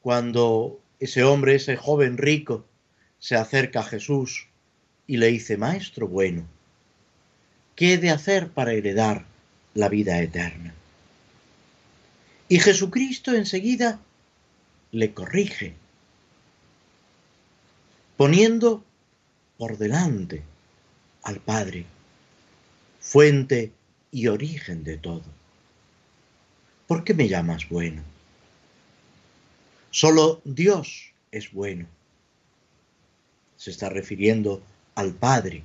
cuando 0.00 0.80
ese 0.98 1.22
hombre, 1.22 1.54
ese 1.54 1.76
joven 1.76 2.18
rico, 2.18 2.64
se 3.20 3.36
acerca 3.36 3.80
a 3.80 3.84
Jesús 3.84 4.48
y 5.06 5.18
le 5.18 5.28
dice, 5.28 5.56
Maestro 5.56 6.08
bueno, 6.08 6.44
¿qué 7.76 7.94
he 7.94 7.98
de 7.98 8.10
hacer 8.10 8.48
para 8.48 8.72
heredar 8.72 9.26
la 9.74 9.88
vida 9.88 10.20
eterna? 10.20 10.74
Y 12.48 12.58
Jesucristo 12.58 13.32
enseguida 13.32 14.00
le 14.90 15.14
corrige, 15.14 15.76
poniendo 18.16 18.84
por 19.58 19.78
delante 19.78 20.42
al 21.22 21.40
Padre, 21.40 21.86
fuente 23.00 23.72
y 24.10 24.28
origen 24.28 24.84
de 24.84 24.98
todo. 24.98 25.24
¿Por 26.86 27.04
qué 27.04 27.14
me 27.14 27.28
llamas 27.28 27.68
bueno? 27.68 28.02
Solo 29.90 30.40
Dios 30.44 31.12
es 31.30 31.52
bueno 31.52 31.86
se 33.64 33.70
está 33.70 33.88
refiriendo 33.88 34.62
al 34.94 35.14
Padre. 35.14 35.62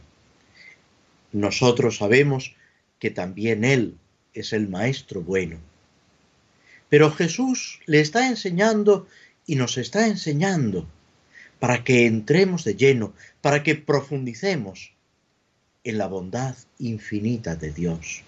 Nosotros 1.33 1.97
sabemos 1.97 2.55
que 2.97 3.11
también 3.11 3.65
Él 3.65 3.97
es 4.33 4.53
el 4.53 4.69
Maestro 4.69 5.21
bueno. 5.21 5.57
Pero 6.87 7.11
Jesús 7.11 7.81
le 7.87 7.99
está 7.99 8.29
enseñando 8.29 9.05
y 9.45 9.57
nos 9.57 9.77
está 9.77 10.07
enseñando 10.07 10.87
para 11.59 11.83
que 11.83 12.05
entremos 12.05 12.63
de 12.63 12.75
lleno, 12.75 13.13
para 13.41 13.63
que 13.63 13.75
profundicemos 13.75 14.93
en 15.83 15.97
la 15.97 16.07
bondad 16.07 16.55
infinita 16.77 17.55
de 17.55 17.71
Dios, 17.71 18.21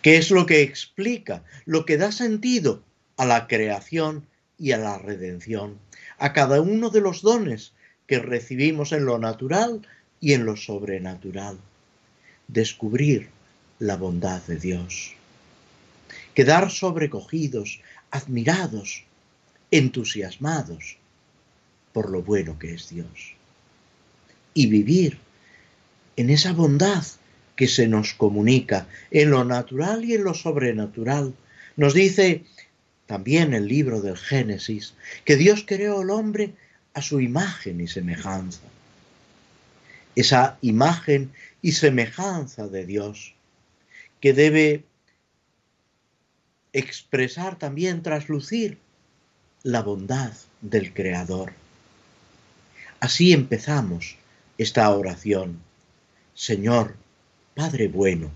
que 0.00 0.16
es 0.16 0.30
lo 0.30 0.46
que 0.46 0.62
explica, 0.62 1.42
lo 1.64 1.84
que 1.84 1.96
da 1.96 2.12
sentido 2.12 2.82
a 3.16 3.24
la 3.24 3.46
creación 3.46 4.26
y 4.58 4.72
a 4.72 4.78
la 4.78 4.98
redención, 4.98 5.78
a 6.18 6.32
cada 6.32 6.60
uno 6.60 6.90
de 6.90 7.00
los 7.00 7.22
dones 7.22 7.72
que 8.06 8.18
recibimos 8.18 8.92
en 8.92 9.04
lo 9.04 9.18
natural 9.18 9.86
y 10.20 10.34
en 10.34 10.44
lo 10.44 10.56
sobrenatural. 10.56 11.58
Descubrir 12.46 13.28
la 13.78 13.96
bondad 13.96 14.42
de 14.42 14.56
Dios. 14.56 15.14
Quedar 16.34 16.70
sobrecogidos, 16.70 17.80
admirados, 18.10 19.04
entusiasmados 19.70 20.98
por 21.92 22.10
lo 22.10 22.22
bueno 22.22 22.58
que 22.58 22.74
es 22.74 22.88
Dios. 22.88 23.34
Y 24.54 24.66
vivir 24.66 25.18
en 26.16 26.30
esa 26.30 26.52
bondad 26.52 27.04
que 27.56 27.68
se 27.68 27.86
nos 27.86 28.14
comunica 28.14 28.86
en 29.10 29.30
lo 29.30 29.44
natural 29.44 30.04
y 30.04 30.14
en 30.14 30.24
lo 30.24 30.34
sobrenatural. 30.34 31.34
Nos 31.76 31.94
dice 31.94 32.44
también 33.06 33.54
el 33.54 33.68
libro 33.68 34.00
del 34.00 34.16
Génesis 34.16 34.94
que 35.24 35.36
Dios 35.36 35.64
creó 35.66 36.00
al 36.00 36.10
hombre 36.10 36.54
a 36.94 37.02
su 37.02 37.20
imagen 37.20 37.80
y 37.80 37.88
semejanza. 37.88 38.62
Esa 40.14 40.58
imagen 40.60 41.32
y 41.62 41.72
semejanza 41.72 42.68
de 42.68 42.84
Dios 42.84 43.34
que 44.20 44.32
debe 44.32 44.84
expresar 46.72 47.58
también, 47.58 48.02
traslucir 48.02 48.78
la 49.62 49.82
bondad 49.82 50.32
del 50.60 50.92
Creador. 50.92 51.52
Así 53.02 53.32
empezamos 53.32 54.14
esta 54.58 54.88
oración. 54.88 55.60
Señor, 56.34 56.94
Padre 57.56 57.88
bueno, 57.88 58.30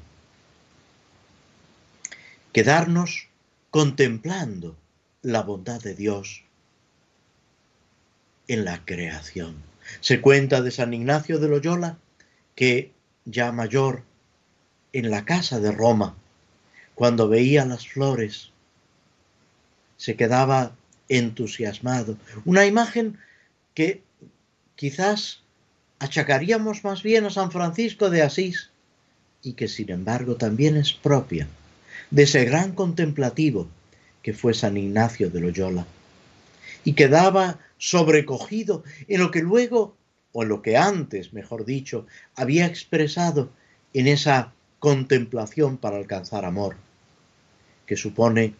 quedarnos 2.52 3.28
contemplando 3.70 4.74
la 5.22 5.44
bondad 5.44 5.80
de 5.80 5.94
Dios 5.94 6.42
en 8.48 8.64
la 8.64 8.84
creación. 8.84 9.54
Se 10.00 10.20
cuenta 10.20 10.60
de 10.62 10.72
San 10.72 10.92
Ignacio 10.92 11.38
de 11.38 11.46
Loyola 11.46 11.98
que 12.56 12.90
ya 13.24 13.52
mayor 13.52 14.02
en 14.92 15.12
la 15.12 15.24
casa 15.24 15.60
de 15.60 15.70
Roma, 15.70 16.16
cuando 16.96 17.28
veía 17.28 17.64
las 17.66 17.86
flores, 17.86 18.50
se 19.96 20.16
quedaba 20.16 20.74
entusiasmado. 21.08 22.18
Una 22.44 22.66
imagen 22.66 23.16
que 23.72 24.04
quizás 24.76 25.40
achacaríamos 25.98 26.84
más 26.84 27.02
bien 27.02 27.24
a 27.24 27.30
San 27.30 27.50
Francisco 27.50 28.10
de 28.10 28.22
Asís 28.22 28.70
y 29.42 29.54
que 29.54 29.68
sin 29.68 29.90
embargo 29.90 30.36
también 30.36 30.76
es 30.76 30.92
propia 30.92 31.48
de 32.10 32.22
ese 32.22 32.44
gran 32.44 32.72
contemplativo 32.72 33.66
que 34.22 34.32
fue 34.32 34.54
San 34.54 34.76
Ignacio 34.76 35.30
de 35.30 35.40
Loyola 35.40 35.86
y 36.84 36.92
quedaba 36.92 37.58
sobrecogido 37.78 38.84
en 39.08 39.20
lo 39.20 39.30
que 39.30 39.40
luego, 39.40 39.96
o 40.32 40.42
en 40.42 40.48
lo 40.48 40.62
que 40.62 40.76
antes, 40.76 41.32
mejor 41.32 41.64
dicho, 41.64 42.06
había 42.34 42.66
expresado 42.66 43.50
en 43.92 44.06
esa 44.06 44.52
contemplación 44.78 45.78
para 45.78 45.96
alcanzar 45.96 46.44
amor, 46.44 46.76
que 47.86 47.96
supone 47.96 48.54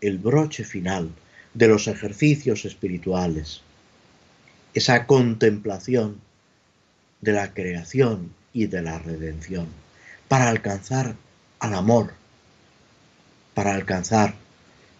el 0.00 0.18
broche 0.18 0.64
final 0.64 1.10
de 1.54 1.68
los 1.68 1.88
ejercicios 1.88 2.64
espirituales, 2.64 3.62
esa 4.76 5.06
contemplación 5.06 6.20
de 7.22 7.32
la 7.32 7.54
creación 7.54 8.34
y 8.52 8.66
de 8.66 8.82
la 8.82 8.98
redención, 8.98 9.68
para 10.28 10.50
alcanzar 10.50 11.16
al 11.60 11.72
amor, 11.72 12.12
para 13.54 13.74
alcanzar 13.74 14.34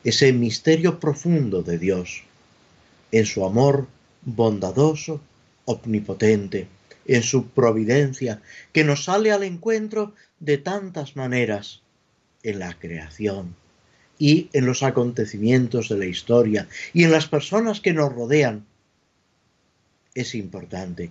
ese 0.03 0.33
misterio 0.33 0.99
profundo 0.99 1.63
de 1.63 1.77
Dios, 1.77 2.23
en 3.13 3.27
su 3.27 3.45
amor 3.45 3.87
bondadoso, 4.23 5.21
omnipotente, 5.67 6.69
en 7.05 7.23
su 7.23 7.49
providencia, 7.49 8.41
que 8.73 8.83
nos 8.83 9.05
sale 9.05 9.31
al 9.31 9.43
encuentro 9.43 10.15
de 10.41 10.57
tantas 10.57 11.17
maneras 11.17 11.83
en 12.43 12.61
la 12.61 12.73
creación 12.79 13.55
y 14.19 14.49
en 14.55 14.65
los 14.65 14.83
acontecimientos 14.83 15.91
de 15.91 15.99
la 15.99 16.07
historia 16.07 16.67
y 16.95 17.05
en 17.05 17.13
las 17.13 17.27
personas 17.27 17.83
que 17.83 17.93
nos 17.93 18.11
rodean. 18.11 18.65
Es 20.17 20.35
importante 20.35 21.11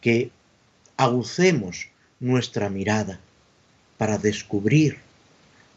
que 0.00 0.30
agucemos 0.96 1.88
nuestra 2.20 2.70
mirada 2.70 3.18
para 3.98 4.18
descubrir 4.18 4.98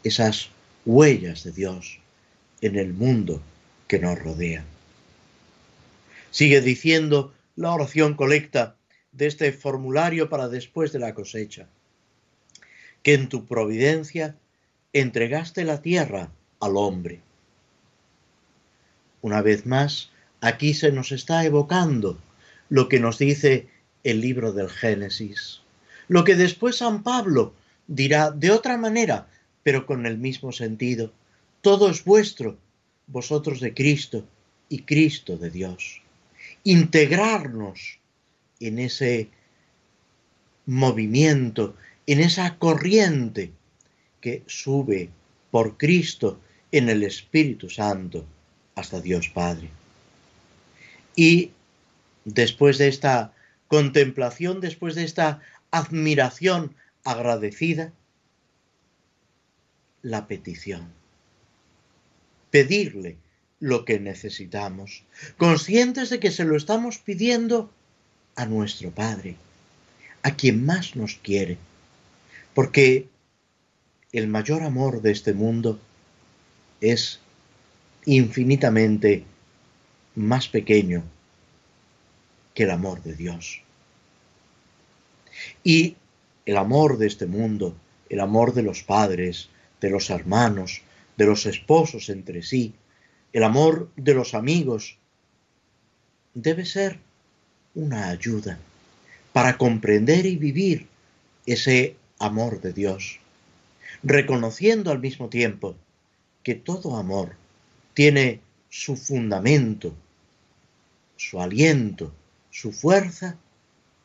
esas 0.04 0.50
huellas 0.86 1.42
de 1.42 1.50
Dios 1.50 1.98
en 2.60 2.76
el 2.76 2.92
mundo 2.92 3.42
que 3.88 3.98
nos 3.98 4.16
rodea. 4.16 4.64
Sigue 6.30 6.60
diciendo 6.60 7.34
la 7.56 7.72
oración 7.72 8.14
colecta 8.14 8.76
de 9.10 9.26
este 9.26 9.50
formulario 9.52 10.28
para 10.28 10.46
después 10.46 10.92
de 10.92 11.00
la 11.00 11.12
cosecha, 11.12 11.66
que 13.02 13.14
en 13.14 13.28
tu 13.28 13.46
providencia 13.46 14.36
entregaste 14.92 15.64
la 15.64 15.82
tierra 15.82 16.30
al 16.60 16.76
hombre. 16.76 17.20
Una 19.22 19.42
vez 19.42 19.66
más, 19.66 20.12
aquí 20.40 20.72
se 20.72 20.92
nos 20.92 21.10
está 21.10 21.44
evocando 21.44 22.16
lo 22.74 22.88
que 22.88 22.98
nos 22.98 23.18
dice 23.18 23.68
el 24.02 24.20
libro 24.20 24.52
del 24.52 24.68
Génesis, 24.68 25.60
lo 26.08 26.24
que 26.24 26.34
después 26.34 26.78
San 26.78 27.04
Pablo 27.04 27.54
dirá 27.86 28.32
de 28.32 28.50
otra 28.50 28.76
manera, 28.76 29.28
pero 29.62 29.86
con 29.86 30.06
el 30.06 30.18
mismo 30.18 30.50
sentido. 30.50 31.12
Todo 31.60 31.88
es 31.88 32.02
vuestro, 32.02 32.58
vosotros 33.06 33.60
de 33.60 33.72
Cristo 33.74 34.26
y 34.68 34.82
Cristo 34.82 35.36
de 35.36 35.50
Dios 35.50 36.02
integrarnos 36.64 38.00
en 38.58 38.80
ese 38.80 39.28
movimiento, 40.66 41.76
en 42.08 42.18
esa 42.18 42.56
corriente 42.56 43.52
que 44.20 44.42
sube 44.46 45.10
por 45.52 45.76
Cristo 45.76 46.40
en 46.72 46.88
el 46.88 47.04
Espíritu 47.04 47.70
Santo 47.70 48.24
hasta 48.74 49.00
Dios 49.00 49.28
Padre. 49.28 49.70
Y 51.14 51.52
después 52.24 52.78
de 52.78 52.88
esta 52.88 53.32
contemplación, 53.68 54.60
después 54.60 54.94
de 54.94 55.04
esta 55.04 55.40
admiración 55.70 56.74
agradecida, 57.04 57.92
la 60.02 60.26
petición. 60.26 60.88
Pedirle 62.50 63.16
lo 63.60 63.84
que 63.84 63.98
necesitamos, 63.98 65.04
conscientes 65.38 66.10
de 66.10 66.20
que 66.20 66.30
se 66.30 66.44
lo 66.44 66.56
estamos 66.56 66.98
pidiendo 66.98 67.70
a 68.36 68.46
nuestro 68.46 68.90
Padre, 68.90 69.36
a 70.22 70.36
quien 70.36 70.64
más 70.64 70.96
nos 70.96 71.14
quiere, 71.16 71.56
porque 72.54 73.08
el 74.12 74.28
mayor 74.28 74.62
amor 74.62 75.02
de 75.02 75.12
este 75.12 75.32
mundo 75.32 75.80
es 76.80 77.20
infinitamente 78.04 79.24
más 80.14 80.48
pequeño 80.48 81.02
que 82.54 82.62
el 82.62 82.70
amor 82.70 83.02
de 83.02 83.14
Dios. 83.14 83.62
Y 85.62 85.96
el 86.46 86.56
amor 86.56 86.98
de 86.98 87.06
este 87.08 87.26
mundo, 87.26 87.74
el 88.08 88.20
amor 88.20 88.54
de 88.54 88.62
los 88.62 88.82
padres, 88.82 89.50
de 89.80 89.90
los 89.90 90.08
hermanos, 90.10 90.82
de 91.16 91.26
los 91.26 91.46
esposos 91.46 92.08
entre 92.08 92.42
sí, 92.42 92.74
el 93.32 93.42
amor 93.42 93.90
de 93.96 94.14
los 94.14 94.34
amigos, 94.34 94.96
debe 96.34 96.64
ser 96.64 96.98
una 97.74 98.08
ayuda 98.08 98.58
para 99.32 99.58
comprender 99.58 100.26
y 100.26 100.36
vivir 100.36 100.86
ese 101.46 101.96
amor 102.18 102.60
de 102.60 102.72
Dios, 102.72 103.18
reconociendo 104.02 104.92
al 104.92 105.00
mismo 105.00 105.28
tiempo 105.28 105.74
que 106.42 106.54
todo 106.54 106.96
amor 106.96 107.36
tiene 107.94 108.40
su 108.68 108.96
fundamento, 108.96 109.94
su 111.16 111.40
aliento, 111.40 112.12
su 112.54 112.70
fuerza 112.70 113.36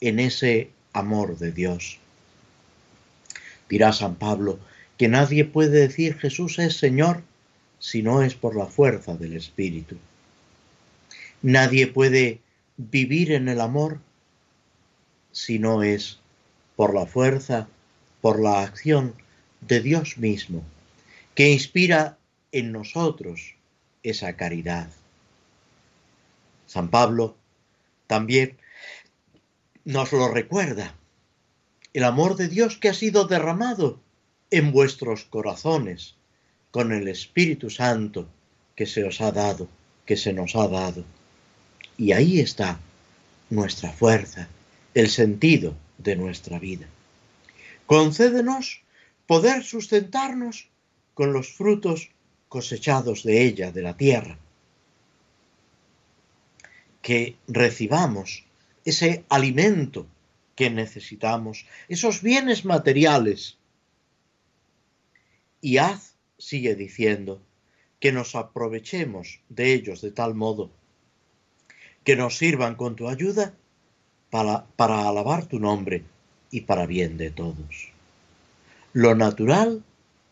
en 0.02 0.20
ese 0.20 0.72
amor 0.92 1.38
de 1.38 1.52
Dios. 1.52 2.00
Dirá 3.70 3.94
San 3.94 4.16
Pablo 4.16 4.60
que 4.98 5.08
nadie 5.08 5.46
puede 5.46 5.82
decir 5.82 6.18
Jesús 6.18 6.58
es 6.58 6.76
Señor 6.76 7.22
si 7.78 8.02
no 8.02 8.24
es 8.24 8.34
por 8.34 8.56
la 8.56 8.66
fuerza 8.66 9.16
del 9.16 9.38
Espíritu. 9.38 9.98
Nadie 11.44 11.86
puede 11.86 12.42
vivir 12.76 13.34
en 13.34 13.50
el 13.50 13.62
amor 13.62 14.00
si 15.32 15.60
no 15.60 15.84
es 15.84 16.20
por 16.76 16.96
la 16.96 17.06
fuerza, 17.06 17.68
por 18.20 18.42
la 18.42 18.64
acción 18.64 19.14
de 19.62 19.80
Dios 19.80 20.18
mismo, 20.18 20.64
que 21.36 21.52
inspira 21.52 22.18
en 22.52 22.72
nosotros 22.72 23.54
esa 24.02 24.36
caridad. 24.36 24.90
San 26.66 26.90
Pablo 26.90 27.36
también 28.10 28.58
nos 29.86 30.12
lo 30.14 30.30
recuerda, 30.30 30.96
el 31.94 32.04
amor 32.04 32.38
de 32.38 32.48
Dios 32.48 32.76
que 32.76 32.90
ha 32.90 32.94
sido 32.96 33.26
derramado 33.26 34.00
en 34.50 34.72
vuestros 34.72 35.26
corazones 35.26 36.16
con 36.72 36.92
el 36.92 37.08
Espíritu 37.08 37.70
Santo 37.70 38.28
que 38.76 38.88
se 38.88 39.04
os 39.04 39.22
ha 39.22 39.32
dado, 39.32 39.70
que 40.08 40.18
se 40.18 40.34
nos 40.34 40.56
ha 40.56 40.68
dado. 40.68 41.06
Y 42.00 42.14
ahí 42.14 42.40
está 42.40 42.80
nuestra 43.52 43.92
fuerza, 43.92 44.48
el 44.96 45.10
sentido 45.10 45.76
de 46.00 46.16
nuestra 46.16 46.58
vida. 46.58 46.88
Concédenos 47.86 48.82
poder 49.28 49.64
sustentarnos 49.64 50.68
con 51.14 51.32
los 51.32 51.54
frutos 51.54 52.10
cosechados 52.48 53.22
de 53.24 53.44
ella, 53.44 53.72
de 53.72 53.84
la 53.84 53.96
tierra. 53.96 54.40
Que 57.02 57.36
recibamos 57.48 58.46
ese 58.86 59.24
alimento 59.30 60.08
que 60.56 60.70
necesitamos, 60.70 61.66
esos 61.88 62.22
bienes 62.22 62.66
materiales. 62.66 63.58
Y 65.62 65.78
haz 65.78 66.16
sigue 66.38 66.76
diciendo, 66.76 67.42
que 68.00 68.12
nos 68.12 68.36
aprovechemos 68.36 69.42
de 69.50 69.74
ellos 69.74 70.02
de 70.02 70.12
tal 70.12 70.34
modo 70.34 70.72
que 72.04 72.16
nos 72.16 72.38
sirvan 72.38 72.76
con 72.76 72.96
tu 72.96 73.10
ayuda 73.10 73.54
para, 74.30 74.66
para 74.76 75.08
alabar 75.08 75.46
tu 75.46 75.60
nombre 75.60 76.04
y 76.50 76.62
para 76.62 76.86
bien 76.86 77.18
de 77.18 77.30
todos. 77.30 77.92
Lo 78.94 79.16
natural 79.16 79.84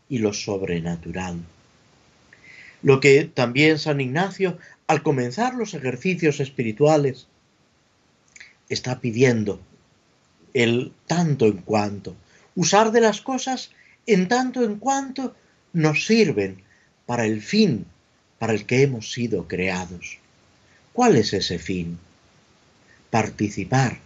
y 0.10 0.20
lo 0.20 0.34
sobrenatural. 0.34 1.40
Lo 2.82 3.00
que 3.00 3.26
también 3.26 3.80
San 3.80 4.00
Ignacio, 4.00 4.58
al 4.88 5.04
comenzar 5.04 5.54
los 5.54 5.74
ejercicios 5.74 6.40
espirituales, 6.40 7.28
está 8.70 9.00
pidiendo 9.00 9.60
el 10.54 10.94
tanto 11.06 11.46
en 11.46 11.58
cuanto, 11.58 12.16
usar 12.56 12.92
de 12.92 13.02
las 13.02 13.22
cosas 13.22 13.72
en 14.06 14.28
tanto 14.28 14.64
en 14.64 14.80
cuanto 14.80 15.36
nos 15.74 16.06
sirven 16.06 16.64
para 17.06 17.26
el 17.26 17.42
fin 17.42 17.86
para 18.40 18.54
el 18.54 18.66
que 18.66 18.82
hemos 18.82 19.12
sido 19.12 19.48
creados. 19.48 20.20
¿Cuál 20.94 21.16
es 21.16 21.34
ese 21.34 21.60
fin? 21.60 22.00
Participar 23.10 24.00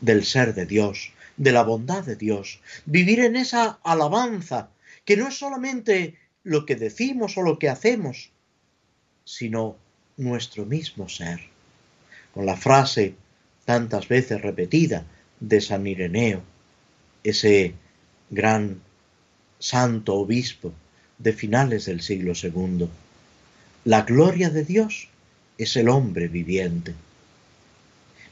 del 0.00 0.24
ser 0.24 0.54
de 0.54 0.66
Dios, 0.66 1.12
de 1.36 1.52
la 1.52 1.62
bondad 1.62 2.04
de 2.04 2.16
Dios, 2.16 2.60
vivir 2.84 3.20
en 3.20 3.36
esa 3.36 3.78
alabanza, 3.82 4.68
que 5.04 5.16
no 5.16 5.28
es 5.28 5.38
solamente 5.38 6.18
lo 6.42 6.66
que 6.66 6.76
decimos 6.76 7.36
o 7.36 7.42
lo 7.42 7.58
que 7.58 7.68
hacemos, 7.68 8.30
sino 9.24 9.76
nuestro 10.16 10.64
mismo 10.64 11.08
ser. 11.08 11.40
Con 12.32 12.46
la 12.46 12.56
frase 12.56 13.14
tantas 13.64 14.08
veces 14.08 14.42
repetida 14.42 15.04
de 15.40 15.60
San 15.60 15.86
Ireneo, 15.86 16.42
ese 17.22 17.74
gran 18.30 18.80
santo 19.58 20.14
obispo 20.14 20.72
de 21.18 21.32
finales 21.32 21.86
del 21.86 22.02
siglo 22.02 22.32
II. 22.40 22.88
La 23.84 24.02
gloria 24.02 24.50
de 24.50 24.64
Dios 24.64 25.08
es 25.58 25.76
el 25.76 25.88
hombre 25.88 26.28
viviente. 26.28 26.94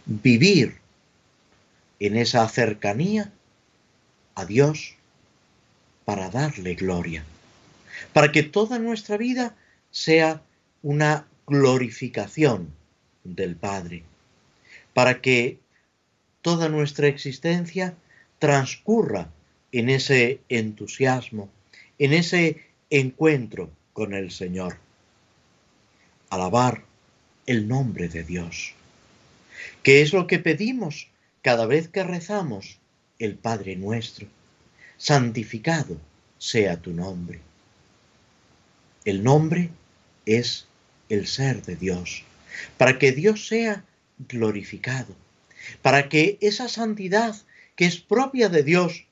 Vivir 0.05 0.77
en 2.01 2.17
esa 2.17 2.47
cercanía 2.49 3.33
a 4.35 4.45
Dios 4.45 4.95
para 6.05 6.31
darle 6.31 6.75
gloria, 6.75 7.25
para 8.13 8.33
que 8.33 8.43
toda 8.43 8.79
nuestra 8.79 9.17
vida 9.17 9.55
sea 9.91 10.43
una 10.83 11.27
glorificación 11.47 12.73
del 13.25 13.57
Padre, 13.57 14.05
para 14.95 15.21
que 15.21 15.59
toda 16.41 16.69
nuestra 16.69 17.09
existencia 17.09 17.95
transcurra 18.39 19.31
en 19.71 19.89
ese 19.89 20.41
entusiasmo, 20.49 21.49
en 21.99 22.13
ese 22.13 22.61
encuentro 22.91 23.71
con 23.93 24.15
el 24.15 24.31
Señor. 24.31 24.77
Alabar 26.31 26.85
el 27.47 27.69
nombre 27.69 28.09
de 28.09 28.25
Dios. 28.25 28.75
¿Qué 29.83 30.03
es 30.03 30.13
lo 30.13 30.27
que 30.27 30.39
pedimos 30.39 31.09
cada 31.43 31.67
vez 31.67 31.89
que 31.89 32.05
rezamos 32.05 32.79
el 33.19 33.37
Padre 33.37 33.77
nuestro? 33.77 34.27
Santificado 34.97 35.99
sea 36.39 36.81
tu 36.81 36.93
nombre. 36.93 37.41
El 39.05 39.25
nombre 39.25 39.71
es 40.27 40.67
el 41.13 41.27
ser 41.27 41.63
de 41.63 41.77
Dios, 41.77 42.25
para 42.79 42.99
que 42.99 43.13
Dios 43.13 43.47
sea 43.47 43.85
glorificado, 44.19 45.15
para 45.83 46.09
que 46.09 46.39
esa 46.41 46.69
santidad 46.69 47.37
que 47.77 47.85
es 47.85 47.99
propia 48.01 48.49
de 48.49 48.63
Dios 48.63 49.05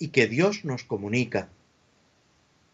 y 0.00 0.08
que 0.08 0.26
Dios 0.26 0.64
nos 0.64 0.82
comunica, 0.82 1.48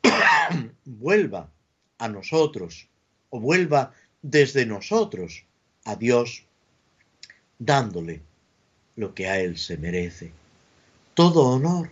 vuelva 0.86 1.50
a 1.98 2.08
nosotros 2.08 2.88
o 3.28 3.40
vuelva 3.40 3.92
desde 4.22 4.64
nosotros 4.64 5.44
a 5.84 5.94
Dios, 5.96 6.44
dándole 7.58 8.22
lo 8.96 9.14
que 9.14 9.28
a 9.28 9.38
Él 9.38 9.58
se 9.58 9.76
merece, 9.76 10.32
todo 11.12 11.42
honor 11.42 11.90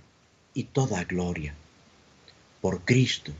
y 0.54 0.64
toda 0.64 1.04
gloria, 1.04 1.54
por 2.62 2.80
Cristo, 2.86 3.32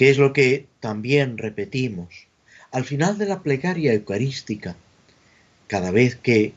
que 0.00 0.08
es 0.08 0.16
lo 0.16 0.32
que 0.32 0.66
también 0.80 1.36
repetimos 1.36 2.26
al 2.70 2.86
final 2.86 3.18
de 3.18 3.26
la 3.26 3.42
plegaria 3.42 3.92
eucarística, 3.92 4.74
cada 5.66 5.90
vez 5.90 6.16
que 6.16 6.54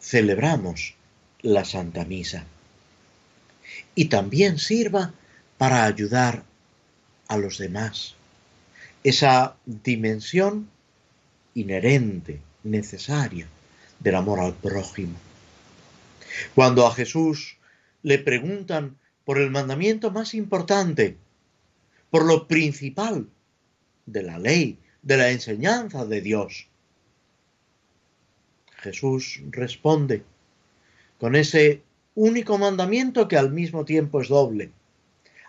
celebramos 0.00 0.94
la 1.42 1.66
Santa 1.66 2.06
Misa. 2.06 2.46
Y 3.94 4.06
también 4.06 4.56
sirva 4.56 5.12
para 5.58 5.84
ayudar 5.84 6.44
a 7.28 7.36
los 7.36 7.58
demás. 7.58 8.14
Esa 9.02 9.54
dimensión 9.66 10.70
inherente, 11.52 12.40
necesaria 12.62 13.46
del 14.00 14.14
amor 14.14 14.40
al 14.40 14.54
prójimo. 14.54 15.18
Cuando 16.54 16.86
a 16.86 16.94
Jesús 16.94 17.58
le 18.02 18.18
preguntan 18.18 18.96
por 19.26 19.36
el 19.36 19.50
mandamiento 19.50 20.10
más 20.10 20.32
importante, 20.32 21.18
por 22.14 22.26
lo 22.26 22.46
principal 22.46 23.26
de 24.06 24.22
la 24.22 24.38
ley, 24.38 24.78
de 25.02 25.16
la 25.16 25.32
enseñanza 25.32 26.06
de 26.06 26.20
Dios, 26.20 26.68
Jesús 28.76 29.42
responde 29.50 30.22
con 31.18 31.34
ese 31.34 31.82
único 32.14 32.56
mandamiento 32.56 33.26
que 33.26 33.36
al 33.36 33.50
mismo 33.50 33.84
tiempo 33.84 34.20
es 34.20 34.28
doble. 34.28 34.70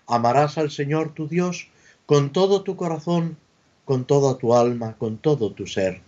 Amarás 0.07 0.57
al 0.57 0.71
Señor 0.71 1.13
tu 1.13 1.27
Dios 1.27 1.67
con 2.07 2.33
todo 2.33 2.63
tu 2.63 2.75
corazón, 2.75 3.37
con 3.85 4.05
toda 4.05 4.39
tu 4.39 4.55
alma, 4.55 4.95
con 4.97 5.19
todo 5.19 5.51
tu 5.51 5.67
ser, 5.67 6.01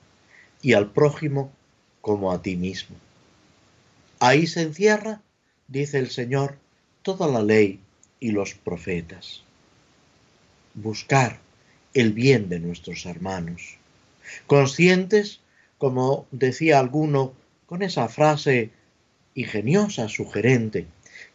y 0.63 0.73
al 0.73 0.89
prójimo 0.89 1.51
como 2.01 2.31
a 2.31 2.41
ti 2.41 2.55
mismo. 2.55 2.95
Ahí 4.19 4.47
se 4.47 4.63
encierra, 4.63 5.21
dice 5.67 5.99
el 5.99 6.09
Señor, 6.09 6.57
toda 7.03 7.27
la 7.27 7.43
ley 7.43 7.79
y 8.19 8.31
los 8.31 8.55
profetas. 8.55 9.43
Buscar 10.77 11.39
el 11.95 12.13
bien 12.13 12.49
de 12.49 12.59
nuestros 12.59 13.07
hermanos, 13.07 13.77
conscientes 14.45 15.41
como 15.79 16.27
decía 16.31 16.79
alguno 16.79 17.33
con 17.65 17.81
esa 17.81 18.07
frase 18.07 18.69
ingeniosa, 19.33 20.07
sugerente, 20.07 20.85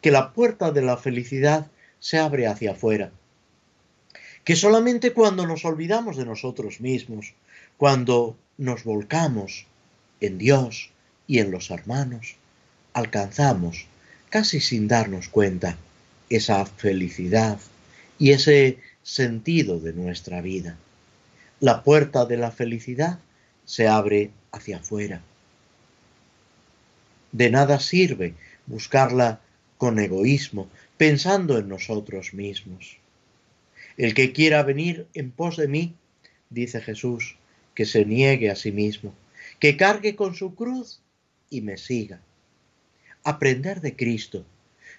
que 0.01 0.13
la 0.13 0.33
puerta 0.33 0.71
de 0.71 0.83
la 0.83 0.97
felicidad 0.97 1.67
se 1.99 2.19
abre 2.19 2.47
hacia 2.47 2.73
afuera, 2.73 3.11
que 4.45 4.55
solamente 4.55 5.13
cuando 5.13 5.47
nos 5.47 5.65
olvidamos 5.65 6.17
de 6.17 6.25
nosotros 6.25 6.81
mismos, 6.81 7.35
cuando 7.77 8.37
nos 8.59 8.85
volcamos 8.85 9.67
en 10.21 10.39
Dios 10.39 10.91
y 11.27 11.41
en 11.41 11.51
los 11.51 11.71
hermanos, 11.71 12.37
alcanzamos, 12.93 13.87
casi 14.31 14.61
sin 14.61 14.87
darnos 14.87 15.29
cuenta, 15.29 15.77
esa 16.29 16.65
felicidad 16.65 17.59
y 18.19 18.31
ese 18.31 18.79
sentido 19.03 19.81
de 19.81 19.93
nuestra 19.93 20.41
vida. 20.41 20.79
La 21.61 21.83
puerta 21.83 22.25
de 22.25 22.37
la 22.37 22.51
felicidad 22.51 23.19
se 23.65 23.89
abre 23.89 24.31
hacia 24.53 24.79
afuera. 24.79 25.23
De 27.33 27.51
nada 27.51 27.81
sirve 27.81 28.35
buscarla 28.67 29.41
con 29.79 29.99
egoísmo, 29.99 30.69
pensando 30.97 31.59
en 31.59 31.69
nosotros 31.69 32.35
mismos. 32.35 32.99
El 33.97 34.15
que 34.15 34.33
quiera 34.33 34.63
venir 34.63 35.07
en 35.15 35.31
pos 35.31 35.57
de 35.57 35.69
mí, 35.69 35.95
dice 36.51 36.81
Jesús, 36.81 37.37
que 37.75 37.87
se 37.87 38.05
niegue 38.05 38.51
a 38.51 38.57
sí 38.57 38.71
mismo, 38.71 39.15
que 39.59 39.77
cargue 39.77 40.15
con 40.15 40.35
su 40.35 40.55
cruz 40.55 41.01
y 41.51 41.63
me 41.63 41.77
siga. 41.77 42.21
Aprender 43.25 43.81
de 43.81 43.97
Cristo, 43.97 44.45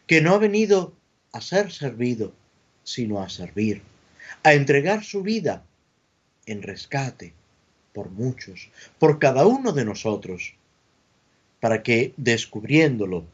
que 0.08 0.22
no 0.22 0.34
ha 0.34 0.38
venido 0.38 0.94
a 1.32 1.42
ser 1.42 1.72
servido, 1.72 2.34
sino 2.84 3.22
a 3.22 3.30
servir, 3.30 3.82
a 4.42 4.54
entregar 4.54 5.04
su 5.04 5.22
vida 5.22 5.64
en 6.46 6.62
rescate 6.62 7.34
por 7.94 8.10
muchos, 8.10 8.70
por 9.00 9.20
cada 9.20 9.46
uno 9.46 9.72
de 9.72 9.86
nosotros, 9.86 10.56
para 11.60 11.84
que 11.84 12.14
descubriéndolo 12.18 13.26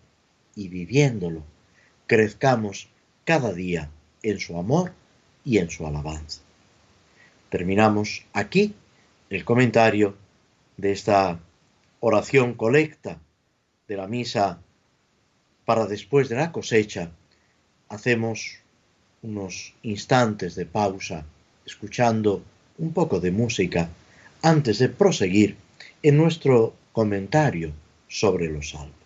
y 0.56 0.68
viviéndolo, 0.68 1.44
crezcamos 2.08 2.90
cada 3.24 3.54
día 3.54 3.90
en 4.22 4.40
su 4.40 4.58
amor 4.58 4.94
y 5.46 5.58
en 5.58 5.70
su 5.70 5.88
alabanza. 5.88 6.42
Terminamos 7.50 8.26
aquí 8.34 8.76
el 9.30 9.46
comentario 9.46 10.16
de 10.78 10.92
esta 10.92 11.40
oración 12.00 12.54
colecta 12.54 13.20
de 13.88 13.98
la 13.98 14.08
misa 14.08 14.62
para 15.66 15.86
después 15.88 16.30
de 16.30 16.36
la 16.36 16.52
cosecha. 16.52 17.12
Hacemos 17.88 18.59
unos 19.22 19.74
instantes 19.84 20.56
de 20.56 20.66
pausa 20.66 21.26
escuchando 21.66 22.42
un 22.78 22.94
poco 22.94 23.20
de 23.20 23.32
música 23.32 23.90
antes 24.42 24.80
de 24.80 24.90
proseguir 24.90 25.56
en 26.02 26.18
nuestro 26.18 26.74
comentario 26.92 27.72
sobre 28.08 28.50
los 28.50 28.70
salmos. 28.70 28.99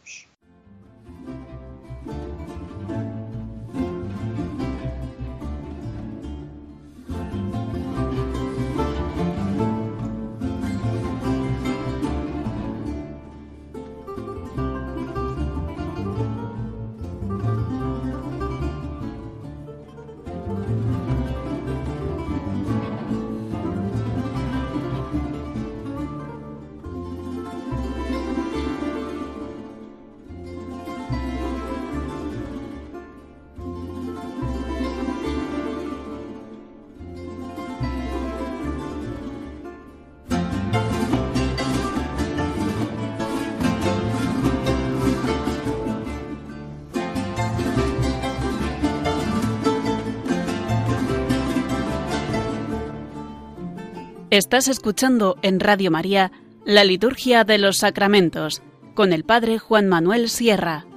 Estás 54.33 54.67
escuchando 54.67 55.37
en 55.43 55.59
Radio 55.59 55.91
María 55.91 56.31
La 56.65 56.83
liturgia 56.83 57.43
de 57.43 57.59
los 57.59 57.77
sacramentos 57.77 58.63
con 58.95 59.13
el 59.13 59.25
Padre 59.25 59.59
Juan 59.59 59.87
Manuel 59.87 60.27
Sierra. 60.27 60.87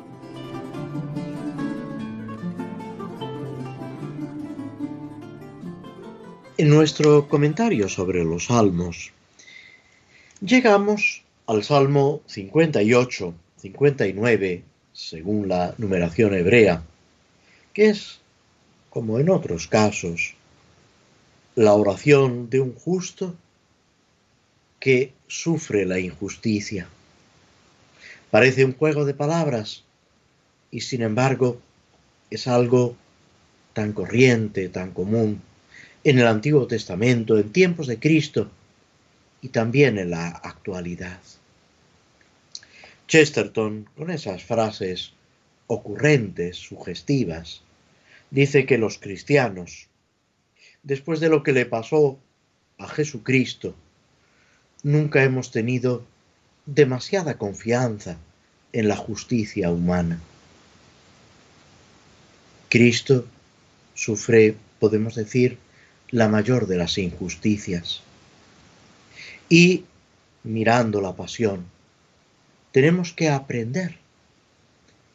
En 6.56 6.70
nuestro 6.70 7.28
comentario 7.28 7.90
sobre 7.90 8.24
los 8.24 8.46
salmos, 8.46 9.12
llegamos 10.40 11.22
al 11.46 11.62
Salmo 11.62 12.22
58, 12.24 13.34
59, 13.58 14.62
según 14.94 15.48
la 15.48 15.74
numeración 15.76 16.32
hebrea, 16.32 16.82
que 17.74 17.90
es, 17.90 18.18
como 18.88 19.18
en 19.18 19.28
otros 19.28 19.68
casos, 19.68 20.35
la 21.56 21.72
oración 21.72 22.50
de 22.50 22.60
un 22.60 22.74
justo 22.74 23.34
que 24.78 25.14
sufre 25.26 25.86
la 25.86 25.98
injusticia. 25.98 26.86
Parece 28.30 28.64
un 28.64 28.74
juego 28.74 29.06
de 29.06 29.14
palabras 29.14 29.82
y 30.70 30.82
sin 30.82 31.00
embargo 31.00 31.58
es 32.30 32.46
algo 32.46 32.94
tan 33.72 33.92
corriente, 33.92 34.68
tan 34.68 34.90
común 34.90 35.40
en 36.04 36.18
el 36.18 36.26
Antiguo 36.26 36.66
Testamento, 36.66 37.38
en 37.38 37.50
tiempos 37.50 37.86
de 37.86 37.98
Cristo 37.98 38.50
y 39.40 39.48
también 39.48 39.98
en 39.98 40.10
la 40.10 40.28
actualidad. 40.28 41.20
Chesterton, 43.08 43.88
con 43.96 44.10
esas 44.10 44.44
frases 44.44 45.12
ocurrentes, 45.68 46.58
sugestivas, 46.58 47.62
dice 48.30 48.66
que 48.66 48.76
los 48.76 48.98
cristianos, 48.98 49.85
después 50.86 51.18
de 51.18 51.28
lo 51.28 51.42
que 51.42 51.52
le 51.52 51.66
pasó 51.66 52.16
a 52.78 52.86
Jesucristo, 52.86 53.74
nunca 54.84 55.24
hemos 55.24 55.50
tenido 55.50 56.04
demasiada 56.64 57.38
confianza 57.38 58.18
en 58.72 58.86
la 58.86 58.96
justicia 58.96 59.70
humana. 59.70 60.20
Cristo 62.68 63.26
sufre, 63.94 64.56
podemos 64.78 65.16
decir, 65.16 65.58
la 66.10 66.28
mayor 66.28 66.68
de 66.68 66.76
las 66.76 66.98
injusticias. 66.98 68.02
Y, 69.48 69.84
mirando 70.44 71.00
la 71.00 71.16
pasión, 71.16 71.64
tenemos 72.70 73.12
que 73.12 73.28
aprender 73.28 73.96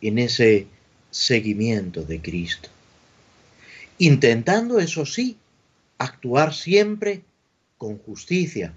en 0.01 0.19
ese 0.19 0.67
seguimiento 1.12 2.03
de 2.03 2.21
Cristo. 2.21 2.69
Intentando, 3.97 4.79
eso 4.79 5.05
sí, 5.05 5.38
actuar 6.01 6.53
siempre 6.53 7.21
con 7.77 7.97
justicia. 7.99 8.73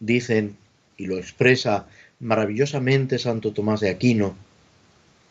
Dicen, 0.00 0.56
y 0.96 1.06
lo 1.06 1.18
expresa 1.18 1.86
maravillosamente 2.20 3.18
Santo 3.18 3.52
Tomás 3.52 3.80
de 3.80 3.90
Aquino 3.90 4.34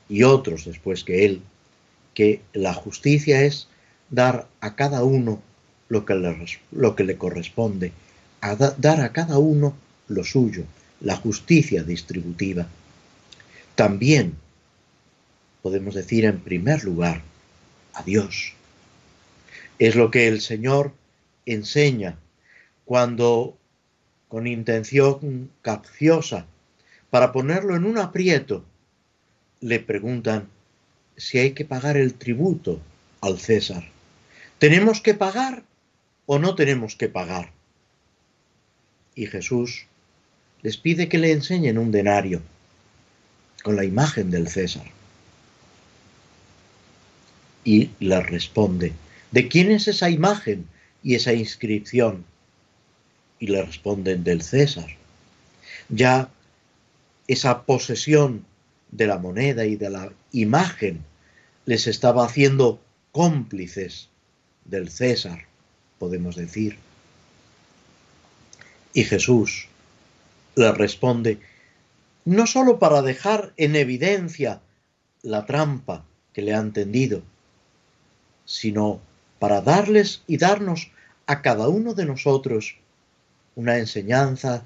y 0.07 0.23
otros 0.23 0.65
después 0.65 1.03
que 1.03 1.25
él, 1.25 1.41
que 2.13 2.41
la 2.53 2.73
justicia 2.73 3.41
es 3.41 3.67
dar 4.09 4.47
a 4.61 4.75
cada 4.75 5.03
uno 5.03 5.41
lo 5.89 6.05
que 6.05 7.03
le, 7.03 7.17
corresponde, 7.17 7.91
a 8.41 8.55
dar 8.55 9.01
a 9.01 9.11
cada 9.11 9.39
uno 9.39 9.75
lo 10.07 10.23
suyo, 10.23 10.63
la 11.01 11.15
justicia 11.15 11.83
distributiva. 11.83 12.67
También 13.75 14.35
podemos 15.63 15.95
decir 15.95 16.25
en 16.25 16.39
primer 16.39 16.83
lugar 16.83 17.21
a 17.93 18.03
Dios. 18.03 18.54
Es 19.79 19.95
lo 19.95 20.11
que 20.11 20.27
el 20.27 20.41
Señor 20.41 20.93
enseña 21.45 22.17
cuando 22.85 23.57
con 24.27 24.47
intención 24.47 25.51
capciosa 25.61 26.45
para 27.09 27.31
ponerlo 27.31 27.75
en 27.75 27.85
un 27.85 27.97
aprieto, 27.97 28.65
le 29.61 29.79
preguntan 29.79 30.49
si 31.17 31.39
hay 31.39 31.51
que 31.51 31.65
pagar 31.65 31.97
el 31.97 32.13
tributo 32.15 32.81
al 33.21 33.39
César. 33.39 33.89
¿Tenemos 34.59 35.01
que 35.01 35.13
pagar 35.13 35.63
o 36.25 36.39
no 36.39 36.55
tenemos 36.55 36.95
que 36.95 37.07
pagar? 37.07 37.51
Y 39.15 39.27
Jesús 39.27 39.85
les 40.61 40.77
pide 40.77 41.07
que 41.07 41.17
le 41.17 41.31
enseñen 41.31 41.77
un 41.77 41.91
denario 41.91 42.41
con 43.63 43.75
la 43.75 43.85
imagen 43.85 44.31
del 44.31 44.47
César. 44.47 44.85
Y 47.63 47.91
les 47.99 48.25
responde, 48.27 48.93
¿de 49.35 49.49
quién 49.49 49.69
es 49.69 49.89
esa 49.89 50.09
imagen 50.09 50.65
y 51.03 51.15
esa 51.15 51.33
inscripción? 51.33 52.23
Y 53.37 53.47
le 53.47 53.61
responden 53.61 54.23
del 54.23 54.41
César. 54.41 54.87
Ya 55.89 56.29
esa 57.27 57.63
posesión 57.63 58.45
de 58.91 59.07
la 59.07 59.17
moneda 59.17 59.65
y 59.65 59.75
de 59.75 59.89
la 59.89 60.13
imagen 60.31 61.03
les 61.65 61.85
estaba 61.87 62.23
haciendo 62.23 62.79
cómplices 63.11 64.07
del 64.63 64.89
César, 64.89 65.47
podemos 65.99 66.37
decir. 66.37 66.77
Y 68.93 69.03
Jesús 69.03 69.67
le 70.55 70.71
responde, 70.71 71.39
no 72.23 72.47
sólo 72.47 72.79
para 72.79 73.01
dejar 73.01 73.51
en 73.57 73.75
evidencia 73.75 74.61
la 75.23 75.45
trampa 75.45 76.05
que 76.31 76.41
le 76.41 76.53
han 76.53 76.71
tendido, 76.71 77.21
sino 78.45 79.01
para 79.39 79.61
darles 79.61 80.23
y 80.27 80.37
darnos 80.37 80.91
a 81.27 81.41
cada 81.41 81.67
uno 81.67 81.93
de 81.93 82.05
nosotros 82.05 82.75
una 83.55 83.77
enseñanza 83.77 84.63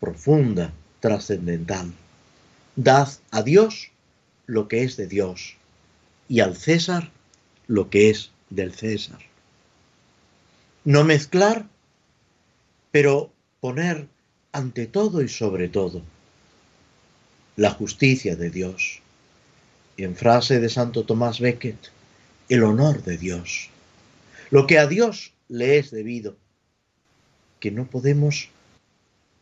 profunda 0.00 0.72
trascendental. 1.00 1.92
Dad 2.76 3.08
a 3.30 3.42
Dios 3.42 3.90
lo 4.46 4.68
que 4.68 4.82
es 4.84 4.96
de 4.96 5.06
Dios 5.06 5.56
y 6.28 6.40
al 6.40 6.56
César 6.56 7.10
lo 7.66 7.90
que 7.90 8.10
es 8.10 8.30
del 8.50 8.72
César. 8.72 9.20
No 10.84 11.04
mezclar, 11.04 11.66
pero 12.90 13.32
poner 13.60 14.06
ante 14.52 14.86
todo 14.86 15.22
y 15.22 15.28
sobre 15.28 15.68
todo 15.68 16.02
la 17.56 17.70
justicia 17.70 18.36
de 18.36 18.50
Dios. 18.50 19.00
en 19.96 20.16
frase 20.16 20.58
de 20.58 20.68
Santo 20.68 21.04
Tomás 21.04 21.38
Becket, 21.38 21.78
el 22.48 22.64
honor 22.64 23.04
de 23.04 23.16
Dios. 23.16 23.70
Lo 24.50 24.66
que 24.66 24.78
a 24.78 24.86
Dios 24.86 25.32
le 25.48 25.78
es 25.78 25.90
debido, 25.90 26.36
que 27.60 27.70
no 27.70 27.86
podemos 27.86 28.50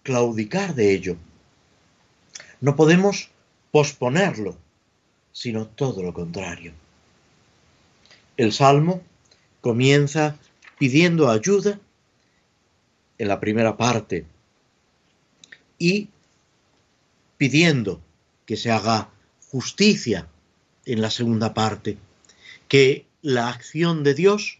claudicar 0.03 0.74
de 0.74 0.92
ello, 0.92 1.16
no 2.61 2.76
podemos 2.76 3.30
posponerlo, 3.70 4.57
sino 5.32 5.66
todo 5.66 6.03
lo 6.03 6.12
contrario. 6.12 6.72
El 8.36 8.53
Salmo 8.53 9.03
comienza 9.61 10.36
pidiendo 10.78 11.30
ayuda 11.30 11.80
en 13.18 13.28
la 13.28 13.40
primera 13.40 13.76
parte 13.76 14.26
y 15.78 16.09
pidiendo 17.36 18.00
que 18.46 18.57
se 18.57 18.70
haga 18.70 19.11
justicia 19.50 20.28
en 20.86 21.00
la 21.03 21.11
segunda 21.11 21.55
parte, 21.55 21.98
que 22.68 23.07
la 23.20 23.48
acción 23.48 24.03
de 24.05 24.14
Dios, 24.14 24.59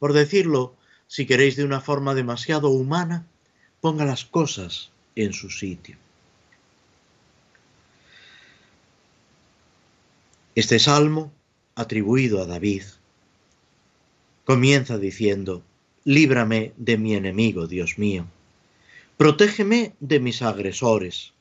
por 0.00 0.14
decirlo, 0.14 0.74
si 1.06 1.26
queréis 1.26 1.56
de 1.56 1.64
una 1.64 1.80
forma 1.80 2.14
demasiado 2.14 2.70
humana, 2.70 3.26
ponga 3.80 4.04
las 4.04 4.24
cosas 4.24 4.90
en 5.14 5.34
su 5.34 5.50
sitio. 5.50 5.96
Este 10.54 10.78
salmo, 10.78 11.30
atribuido 11.74 12.42
a 12.42 12.46
David, 12.46 12.82
comienza 14.44 14.98
diciendo, 14.98 15.62
líbrame 16.04 16.72
de 16.78 16.96
mi 16.96 17.14
enemigo, 17.14 17.66
Dios 17.66 17.98
mío, 17.98 18.26
protégeme 19.18 19.92
de 20.00 20.18
mis 20.18 20.40
agresores, 20.40 21.34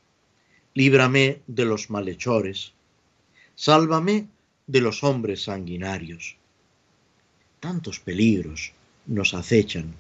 líbrame 0.73 1.41
de 1.47 1.63
los 1.63 1.89
malhechores, 1.89 2.73
sálvame 3.55 4.27
de 4.67 4.81
los 4.81 5.03
hombres 5.05 5.43
sanguinarios. 5.43 6.38
Tantos 7.59 7.99
peligros 7.99 8.71
nos 9.05 9.33
acechan. 9.33 9.93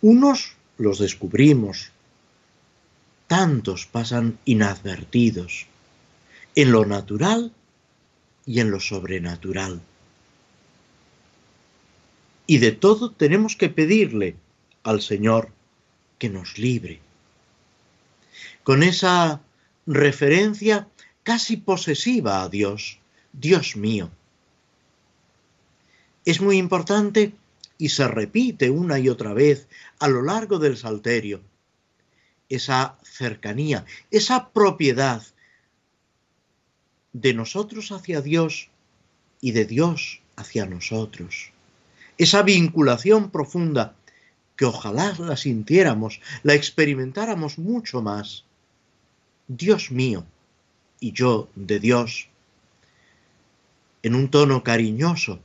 Unos 0.00 0.54
los 0.78 0.98
descubrimos, 0.98 1.90
tantos 3.26 3.86
pasan 3.86 4.38
inadvertidos, 4.44 5.66
en 6.54 6.72
lo 6.72 6.84
natural 6.84 7.52
y 8.46 8.60
en 8.60 8.70
lo 8.70 8.80
sobrenatural. 8.80 9.80
Y 12.46 12.58
de 12.58 12.72
todo 12.72 13.10
tenemos 13.10 13.56
que 13.56 13.68
pedirle 13.68 14.36
al 14.82 15.02
Señor 15.02 15.50
que 16.18 16.30
nos 16.30 16.58
libre. 16.58 17.00
Con 18.62 18.82
esa 18.82 19.40
referencia 19.86 20.88
casi 21.22 21.56
posesiva 21.56 22.42
a 22.42 22.48
Dios, 22.48 22.98
Dios 23.32 23.76
mío. 23.76 24.10
Es 26.26 26.40
muy 26.40 26.58
importante 26.58 27.32
y 27.78 27.88
se 27.88 28.06
repite 28.08 28.68
una 28.68 28.98
y 28.98 29.08
otra 29.08 29.32
vez 29.32 29.68
a 30.00 30.08
lo 30.08 30.22
largo 30.22 30.58
del 30.58 30.76
salterio. 30.76 31.40
Esa 32.48 32.98
cercanía, 33.02 33.86
esa 34.10 34.50
propiedad 34.50 35.22
de 37.12 37.32
nosotros 37.32 37.92
hacia 37.92 38.20
Dios 38.20 38.68
y 39.40 39.52
de 39.52 39.64
Dios 39.64 40.20
hacia 40.34 40.66
nosotros. 40.66 41.52
Esa 42.18 42.42
vinculación 42.42 43.30
profunda 43.30 43.94
que 44.56 44.64
ojalá 44.64 45.14
la 45.18 45.36
sintiéramos, 45.36 46.20
la 46.42 46.54
experimentáramos 46.54 47.58
mucho 47.58 48.02
más. 48.02 48.44
Dios 49.46 49.92
mío 49.92 50.26
y 50.98 51.12
yo 51.12 51.48
de 51.54 51.78
Dios, 51.78 52.28
en 54.02 54.14
un 54.16 54.28
tono 54.28 54.64
cariñoso. 54.64 55.40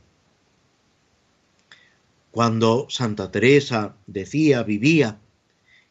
Cuando 2.32 2.88
Santa 2.90 3.30
Teresa 3.30 3.96
decía, 4.08 4.64
vivía, 4.64 5.20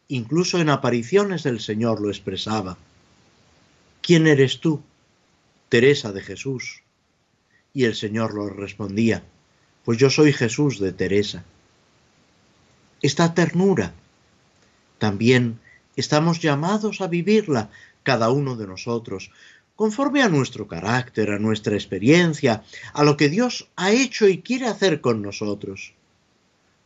incluso 0.09 0.59
en 0.59 0.71
apariciones 0.71 1.43
del 1.43 1.61
Señor 1.61 2.01
lo 2.01 2.09
expresaba. 2.09 2.79
¿Quién 4.03 4.27
eres 4.27 4.61
tú? 4.61 4.83
Teresa 5.69 6.13
de 6.13 6.23
Jesús. 6.23 6.83
Y 7.75 7.85
el 7.85 7.95
Señor 7.95 8.35
lo 8.35 8.49
respondía, 8.49 9.23
pues 9.85 9.99
yo 9.99 10.11
soy 10.11 10.33
Jesús 10.33 10.81
de 10.81 10.93
Teresa. 10.93 11.45
Esta 13.03 13.35
ternura 13.35 13.95
también 14.99 15.61
estamos 15.97 16.41
llamados 16.41 17.01
a 17.01 17.07
vivirla 17.07 17.71
cada 18.03 18.31
uno 18.31 18.57
de 18.57 18.67
nosotros, 18.67 19.31
conforme 19.77 20.23
a 20.23 20.29
nuestro 20.29 20.67
carácter, 20.67 21.31
a 21.31 21.39
nuestra 21.39 21.75
experiencia, 21.75 22.65
a 22.93 23.05
lo 23.05 23.17
que 23.17 23.29
Dios 23.29 23.69
ha 23.77 23.93
hecho 23.93 24.27
y 24.27 24.43
quiere 24.43 24.67
hacer 24.67 25.01
con 25.01 25.23
nosotros, 25.23 25.95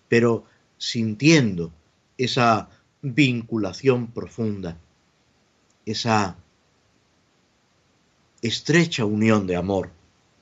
pero 0.09 0.45
sintiendo 0.79 1.73
esa 2.19 2.69
vinculación 3.03 4.09
profunda, 4.09 4.79
esa 5.87 6.37
estrecha 8.43 9.05
unión 9.05 9.47
de 9.47 9.57
amor 9.57 9.91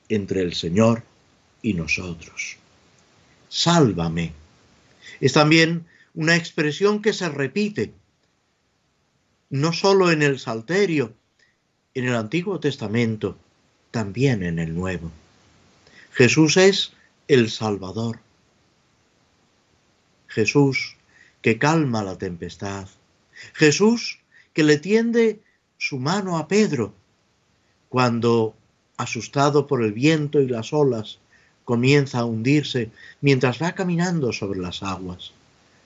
entre 0.09 0.41
el 0.41 0.53
Señor 0.53 1.03
y 1.61 1.73
nosotros. 1.73 2.57
Sálvame. 3.49 4.33
Es 5.21 5.33
también 5.33 5.85
una 6.13 6.35
expresión 6.35 7.01
que 7.01 7.13
se 7.13 7.29
repite, 7.29 7.93
no 9.49 9.73
solo 9.73 10.11
en 10.11 10.21
el 10.21 10.39
Salterio, 10.39 11.13
en 11.93 12.05
el 12.05 12.15
Antiguo 12.15 12.59
Testamento, 12.59 13.37
también 13.91 14.43
en 14.43 14.59
el 14.59 14.73
Nuevo. 14.73 15.11
Jesús 16.11 16.57
es 16.57 16.93
el 17.27 17.49
Salvador. 17.49 18.19
Jesús 20.33 20.95
que 21.43 21.59
calma 21.59 22.03
la 22.03 22.17
tempestad. 22.17 22.87
Jesús 23.53 24.19
que 24.53 24.63
le 24.63 24.77
tiende 24.77 25.39
su 25.77 25.99
mano 25.99 26.37
a 26.37 26.47
Pedro 26.47 26.93
cuando, 27.89 28.55
asustado 28.97 29.67
por 29.67 29.83
el 29.83 29.93
viento 29.93 30.41
y 30.41 30.47
las 30.47 30.73
olas, 30.73 31.19
comienza 31.65 32.19
a 32.19 32.25
hundirse 32.25 32.89
mientras 33.21 33.61
va 33.61 33.73
caminando 33.73 34.33
sobre 34.33 34.59
las 34.59 34.81
aguas. 34.81 35.33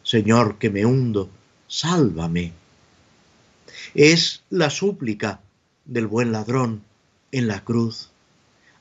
Señor, 0.04 0.58
que 0.58 0.70
me 0.70 0.86
hundo, 0.86 1.30
sálvame. 1.68 2.54
Es 3.94 4.44
la 4.50 4.70
súplica 4.70 5.42
del 5.84 6.08
buen 6.08 6.32
ladrón 6.32 6.84
en 7.34 7.48
la 7.48 7.66
cruz. 7.66 8.12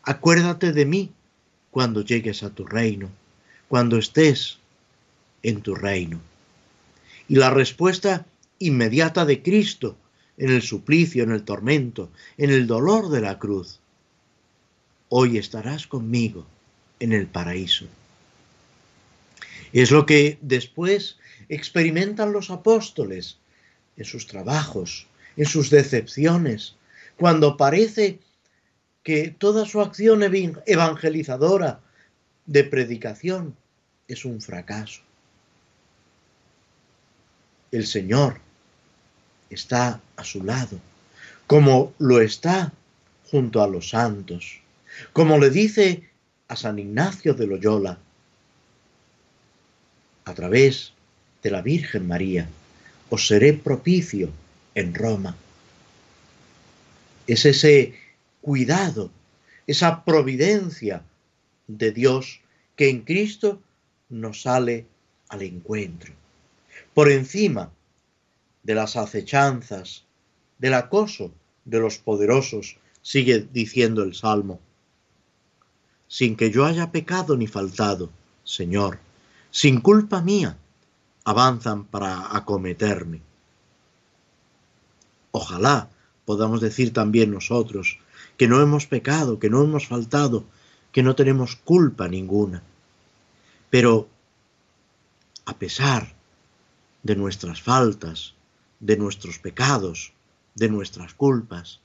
Acuérdate 0.05 0.73
de 0.73 0.87
mí 0.87 1.11
cuando 1.73 2.03
llegues 2.03 2.45
a 2.45 2.51
tu 2.51 2.65
reino, 2.65 3.11
cuando 3.67 3.99
estés 3.99 4.61
en 5.49 5.63
tu 5.63 5.75
reino. 5.75 6.21
Y 7.29 7.37
la 7.37 7.51
respuesta 7.51 8.27
inmediata 8.59 9.25
de 9.25 9.43
Cristo 9.43 9.97
en 10.37 10.51
el 10.51 10.63
suplicio, 10.63 11.23
en 11.23 11.31
el 11.31 11.45
tormento, 11.45 12.11
en 12.37 12.51
el 12.51 12.67
dolor 12.67 13.11
de 13.11 13.21
la 13.21 13.39
cruz. 13.39 13.79
Hoy 15.09 15.39
estarás 15.39 15.87
conmigo 15.87 16.45
en 17.01 17.13
el 17.13 17.27
paraíso. 17.27 17.87
Es 19.73 19.91
lo 19.91 20.05
que 20.05 20.39
después 20.43 21.17
experimentan 21.49 22.33
los 22.33 22.51
apóstoles 22.51 23.39
en 23.97 24.05
sus 24.05 24.27
trabajos, 24.27 25.07
en 25.37 25.47
sus 25.47 25.71
decepciones, 25.71 26.75
cuando 27.17 27.57
parece 27.57 28.19
que 29.03 29.29
toda 29.29 29.65
su 29.65 29.81
acción 29.81 30.23
evangelizadora 30.25 31.81
de 32.47 32.65
predicación 32.65 33.55
es 34.09 34.25
un 34.25 34.41
fracaso. 34.41 35.03
El 37.73 37.87
Señor 37.87 38.41
está 39.51 40.01
a 40.17 40.25
su 40.25 40.43
lado, 40.43 40.79
como 41.47 41.93
lo 41.99 42.21
está 42.21 42.73
junto 43.31 43.63
a 43.63 43.69
los 43.69 43.91
santos, 43.91 44.61
como 45.13 45.39
le 45.39 45.51
dice 45.51 46.09
a 46.49 46.57
San 46.57 46.79
Ignacio 46.79 47.35
de 47.35 47.47
Loyola, 47.47 47.99
a 50.25 50.35
través 50.35 50.93
de 51.43 51.51
la 51.51 51.63
Virgen 51.63 52.07
María, 52.07 52.49
os 53.11 53.27
seré 53.27 53.53
propicio 53.53 54.31
en 54.75 54.95
Roma. 54.95 55.37
Es 57.27 57.45
ese 57.45 57.95
cuidado, 58.41 59.11
esa 59.67 60.05
providencia 60.05 61.03
de 61.67 61.93
Dios 61.93 62.41
que 62.77 62.91
en 62.91 63.03
Cristo 63.03 63.61
nos 64.09 64.43
sale 64.43 64.87
al 65.29 65.43
encuentro. 65.43 66.13
Por 66.97 67.11
encima 67.11 67.73
de 68.63 68.75
las 68.75 68.97
acechanzas, 68.97 70.07
del 70.57 70.73
acoso 70.73 71.31
de 71.67 71.79
los 71.79 71.99
poderosos, 71.99 72.79
sigue 73.03 73.47
diciendo 73.53 74.03
el 74.03 74.15
Salmo. 74.15 74.61
Sin 76.09 76.37
que 76.37 76.51
yo 76.51 76.65
haya 76.65 76.93
pecado 76.93 77.37
ni 77.37 77.49
faltado, 77.49 78.09
Señor, 78.45 78.99
sin 79.51 79.83
culpa 79.83 80.23
mía, 80.23 80.57
avanzan 81.25 81.85
para 81.85 82.35
acometerme. 82.35 83.21
Ojalá 85.33 85.91
podamos 86.25 86.63
decir 86.63 86.95
también 86.95 87.31
nosotros 87.31 87.99
que 88.39 88.49
no 88.49 88.63
hemos 88.63 88.87
pecado, 88.87 89.39
que 89.39 89.51
no 89.51 89.63
hemos 89.63 89.87
faltado, 89.87 90.47
que 90.93 91.03
no 91.03 91.15
tenemos 91.15 91.57
culpa 91.57 92.09
ninguna. 92.09 92.63
Pero, 93.69 94.09
a 95.45 95.59
pesar 95.59 96.16
de 97.07 97.15
nuestras 97.15 97.63
faltas, 97.63 98.35
de 98.81 98.97
nuestros 98.97 99.39
pecados, 99.39 100.13
de 100.57 100.69
nuestras 100.69 101.15
culpas. 101.15 101.81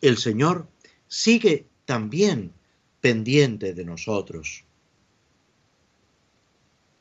El 0.00 0.16
Señor 0.16 0.66
sigue 1.08 1.66
también 1.84 2.52
pendiente 3.02 3.74
de 3.74 3.84
nosotros. 3.84 4.64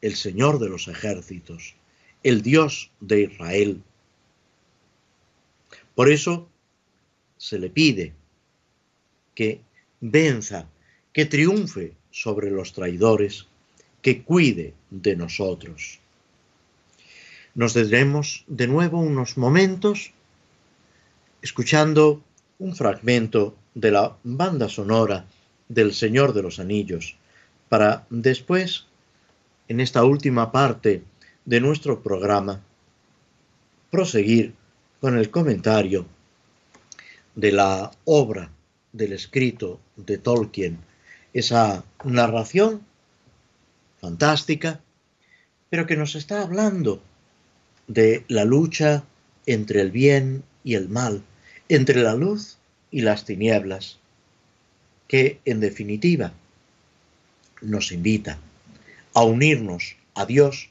El 0.02 0.16
Señor 0.16 0.60
de 0.60 0.68
los 0.68 0.90
ejércitos, 0.90 1.76
el 2.24 2.42
Dios 2.42 2.92
de 3.00 3.22
Israel. 3.22 3.82
Por 5.96 6.12
eso 6.12 6.50
se 7.38 7.58
le 7.58 7.70
pide 7.70 8.14
que 9.34 9.62
venza, 10.02 10.68
que 11.14 11.26
triunfe 11.26 11.94
sobre 12.12 12.52
los 12.52 12.74
traidores, 12.74 13.48
que 14.02 14.24
cuide 14.24 14.74
de 14.90 15.16
nosotros. 15.16 16.02
Nos 17.56 17.74
tendremos 17.74 18.44
de 18.48 18.68
nuevo 18.68 19.00
unos 19.00 19.38
momentos 19.38 20.12
escuchando 21.42 22.22
un 22.60 22.76
fragmento 22.76 23.56
de 23.74 23.92
la 23.92 24.18
banda 24.26 24.68
sonora 24.68 25.26
del 25.70 25.94
Señor 25.94 26.34
de 26.34 26.42
los 26.42 26.60
Anillos, 26.60 27.16
para 27.70 28.06
después, 28.10 28.88
en 29.70 29.80
esta 29.80 30.04
última 30.04 30.52
parte 30.52 31.04
de 31.46 31.62
nuestro 31.62 32.04
programa, 32.04 32.62
proseguir 33.90 34.54
con 35.00 35.18
el 35.18 35.32
comentario 35.32 36.06
de 37.36 37.54
la 37.54 37.90
obra 38.04 38.52
del 38.92 39.14
escrito 39.14 39.80
de 39.96 40.18
Tolkien, 40.18 40.80
esa 41.32 41.86
narración 42.04 42.82
fantástica, 44.02 44.82
pero 45.70 45.88
que 45.88 45.96
nos 45.96 46.16
está 46.16 46.42
hablando 46.42 47.02
de 47.88 48.24
la 48.28 48.46
lucha 48.46 49.04
entre 49.46 49.82
el 49.82 49.92
bien 49.92 50.44
y 50.64 50.76
el 50.76 50.90
mal, 50.90 51.24
entre 51.70 52.02
la 52.02 52.16
luz 52.16 52.58
y 52.92 53.02
las 53.02 53.26
tinieblas, 53.26 54.00
que 55.08 55.40
en 55.46 55.60
definitiva 55.60 56.34
nos 57.62 57.92
invita 57.92 58.40
a 59.14 59.24
unirnos 59.24 59.96
a 60.14 60.26
Dios 60.26 60.70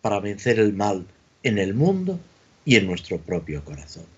para 0.00 0.20
vencer 0.20 0.58
el 0.58 0.72
mal 0.72 1.06
en 1.42 1.58
el 1.58 1.74
mundo 1.74 2.20
y 2.64 2.76
en 2.76 2.86
nuestro 2.86 3.18
propio 3.18 3.64
corazón. 3.64 4.13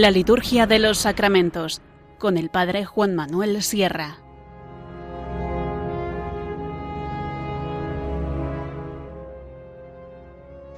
La 0.00 0.12
liturgia 0.12 0.68
de 0.68 0.78
los 0.78 0.98
sacramentos 0.98 1.80
con 2.20 2.38
el 2.38 2.50
Padre 2.50 2.84
Juan 2.84 3.16
Manuel 3.16 3.60
Sierra. 3.64 4.22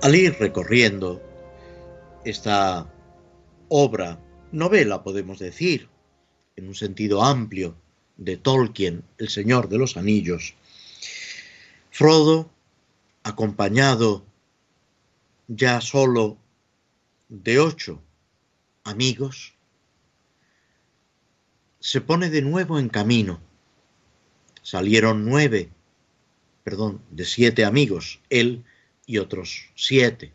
Al 0.01 0.15
ir 0.15 0.39
recorriendo 0.41 1.21
esta 2.25 2.91
obra, 3.69 4.19
novela 4.53 5.03
podemos 5.03 5.39
decir, 5.39 5.91
en 6.57 6.69
un 6.69 6.75
sentido 6.75 7.23
amplio, 7.23 7.77
de 8.17 8.39
Tolkien, 8.39 9.05
El 9.19 9.29
Señor 9.29 9.69
de 9.69 9.77
los 9.77 9.99
Anillos, 9.99 10.55
Frodo, 11.91 12.49
acompañado 13.23 14.25
ya 15.47 15.83
solo 15.83 16.39
de 17.29 17.59
ocho 17.59 18.01
amigos, 18.85 19.55
se 21.81 22.01
pone 22.01 22.31
de 22.31 22.43
nuevo 22.43 22.79
en 22.79 22.89
camino. 22.89 23.41
Salieron 24.63 25.25
nueve, 25.25 25.71
perdón, 26.63 27.03
de 27.11 27.25
siete 27.25 27.65
amigos, 27.65 28.21
él 28.29 28.65
y 29.07 29.19
otros 29.19 29.71
siete. 29.75 30.33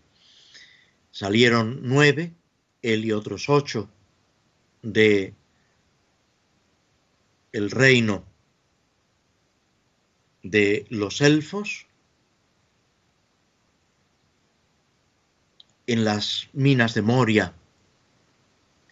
Salieron 1.12 1.80
nueve, 1.84 2.34
él 2.82 3.06
y 3.06 3.12
otros 3.12 3.50
ocho, 3.50 3.90
de 4.82 5.34
el 7.52 7.72
reino 7.72 8.26
de 10.44 10.86
los 10.90 11.22
elfos 11.22 11.88
en 15.88 16.04
las 16.04 16.50
minas 16.54 16.94
de 16.94 17.02
Moria 17.02 17.56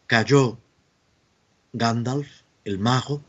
cayó 0.08 0.58
Gandalf, 1.74 2.28
el 2.66 2.80
mago, 2.80 3.22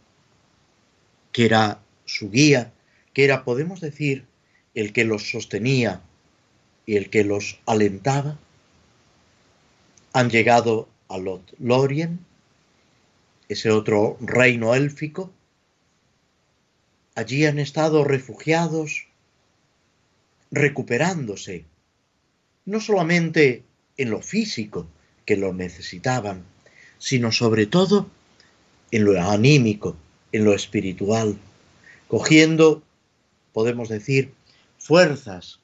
que 1.33 1.47
era 1.47 1.81
su 2.05 2.31
guía, 2.31 2.73
que 3.13 3.25
era, 3.25 3.45
podemos 3.45 3.81
decir, 3.81 4.27
el 4.75 4.93
que 4.93 5.05
los 5.05 5.31
sostenía 5.31 6.03
y 6.87 6.97
el 6.97 7.11
que 7.11 7.25
los 7.25 7.61
alentaba. 7.67 8.39
Han 10.13 10.31
llegado 10.31 10.89
a 11.09 11.19
Lorien, 11.59 12.21
ese 13.49 13.71
otro 13.71 14.17
reino 14.21 14.75
élfico. 14.75 15.33
Allí 17.15 17.47
han 17.47 17.59
estado 17.59 18.05
refugiados, 18.05 19.07
recuperándose 20.51 21.65
no 22.65 22.81
solamente 22.81 23.65
en 23.97 24.11
lo 24.11 24.21
físico, 24.23 24.89
que 25.27 25.37
lo 25.37 25.53
necesitaban, 25.53 26.45
sino 27.05 27.33
sobre 27.33 27.67
todo 27.67 28.09
en 28.91 29.05
lo 29.05 29.21
anímico, 29.21 29.95
en 30.33 30.47
lo 30.47 30.55
espiritual, 30.55 31.37
cogiendo, 32.09 32.83
podemos 33.53 33.91
decir, 33.91 34.33
fuerzas 34.79 35.61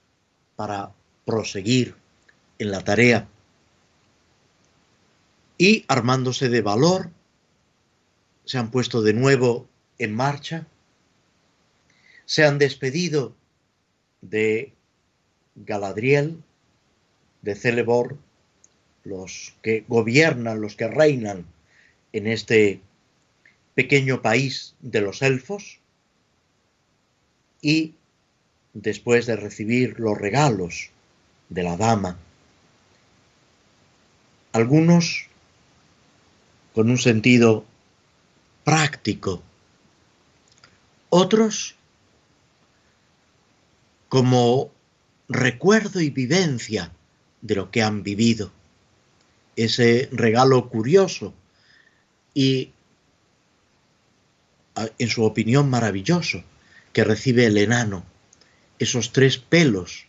para 0.54 0.92
proseguir 1.24 1.94
en 2.58 2.70
la 2.70 2.84
tarea 2.84 3.26
y 5.56 5.86
armándose 5.88 6.50
de 6.50 6.60
valor, 6.60 7.08
se 8.44 8.58
han 8.58 8.70
puesto 8.70 9.00
de 9.00 9.14
nuevo 9.14 9.66
en 9.98 10.14
marcha, 10.14 10.66
se 12.26 12.44
han 12.44 12.58
despedido 12.58 13.34
de 14.20 14.74
Galadriel, 15.54 16.42
de 17.40 17.54
Celebor, 17.54 18.18
los 19.04 19.54
que 19.62 19.84
gobiernan, 19.88 20.60
los 20.60 20.76
que 20.76 20.88
reinan 20.88 21.46
en 22.12 22.26
este 22.26 22.80
pequeño 23.74 24.22
país 24.22 24.74
de 24.80 25.00
los 25.00 25.22
elfos, 25.22 25.78
y 27.62 27.94
después 28.72 29.26
de 29.26 29.36
recibir 29.36 30.00
los 30.00 30.16
regalos 30.16 30.90
de 31.48 31.62
la 31.62 31.76
dama, 31.76 32.18
algunos 34.52 35.26
con 36.74 36.90
un 36.90 36.98
sentido 36.98 37.64
práctico, 38.64 39.42
otros 41.10 41.76
como 44.08 44.70
recuerdo 45.28 46.00
y 46.00 46.10
vivencia 46.10 46.92
de 47.42 47.54
lo 47.54 47.70
que 47.70 47.82
han 47.82 48.02
vivido. 48.02 48.50
Ese 49.64 50.08
regalo 50.10 50.70
curioso 50.70 51.34
y, 52.32 52.72
en 54.98 55.08
su 55.08 55.22
opinión, 55.22 55.68
maravilloso 55.68 56.42
que 56.94 57.04
recibe 57.04 57.44
el 57.44 57.58
enano. 57.58 58.02
Esos 58.78 59.12
tres 59.12 59.36
pelos 59.36 60.06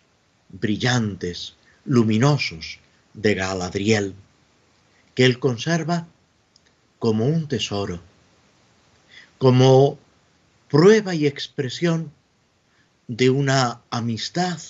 brillantes, 0.47 1.55
luminosos 1.83 2.79
de 3.13 3.35
Galadriel, 3.35 4.15
que 5.15 5.25
él 5.25 5.37
conserva 5.37 6.07
como 6.97 7.25
un 7.25 7.49
tesoro, 7.49 7.99
como 9.37 9.99
prueba 10.69 11.13
y 11.13 11.27
expresión 11.27 12.13
de 13.09 13.29
una 13.29 13.81
amistad 13.89 14.61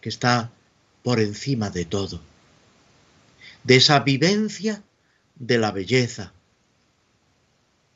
que 0.00 0.08
está 0.08 0.50
por 1.04 1.20
encima 1.20 1.70
de 1.70 1.84
todo, 1.84 2.20
de 3.66 3.76
esa 3.76 3.98
vivencia 4.00 4.84
de 5.34 5.58
la 5.58 5.72
belleza 5.72 6.32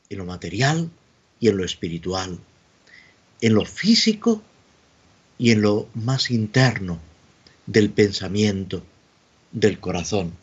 en 0.09 0.19
lo 0.19 0.25
material 0.25 0.91
y 1.39 1.49
en 1.49 1.57
lo 1.57 1.65
espiritual, 1.65 2.41
en 3.41 3.55
lo 3.55 3.65
físico 3.65 4.43
y 5.39 5.53
en 5.53 5.63
lo 5.63 5.89
más 5.95 6.33
interno 6.33 6.99
del 7.67 7.91
pensamiento, 7.91 8.85
del 9.53 9.79
corazón. 9.79 10.35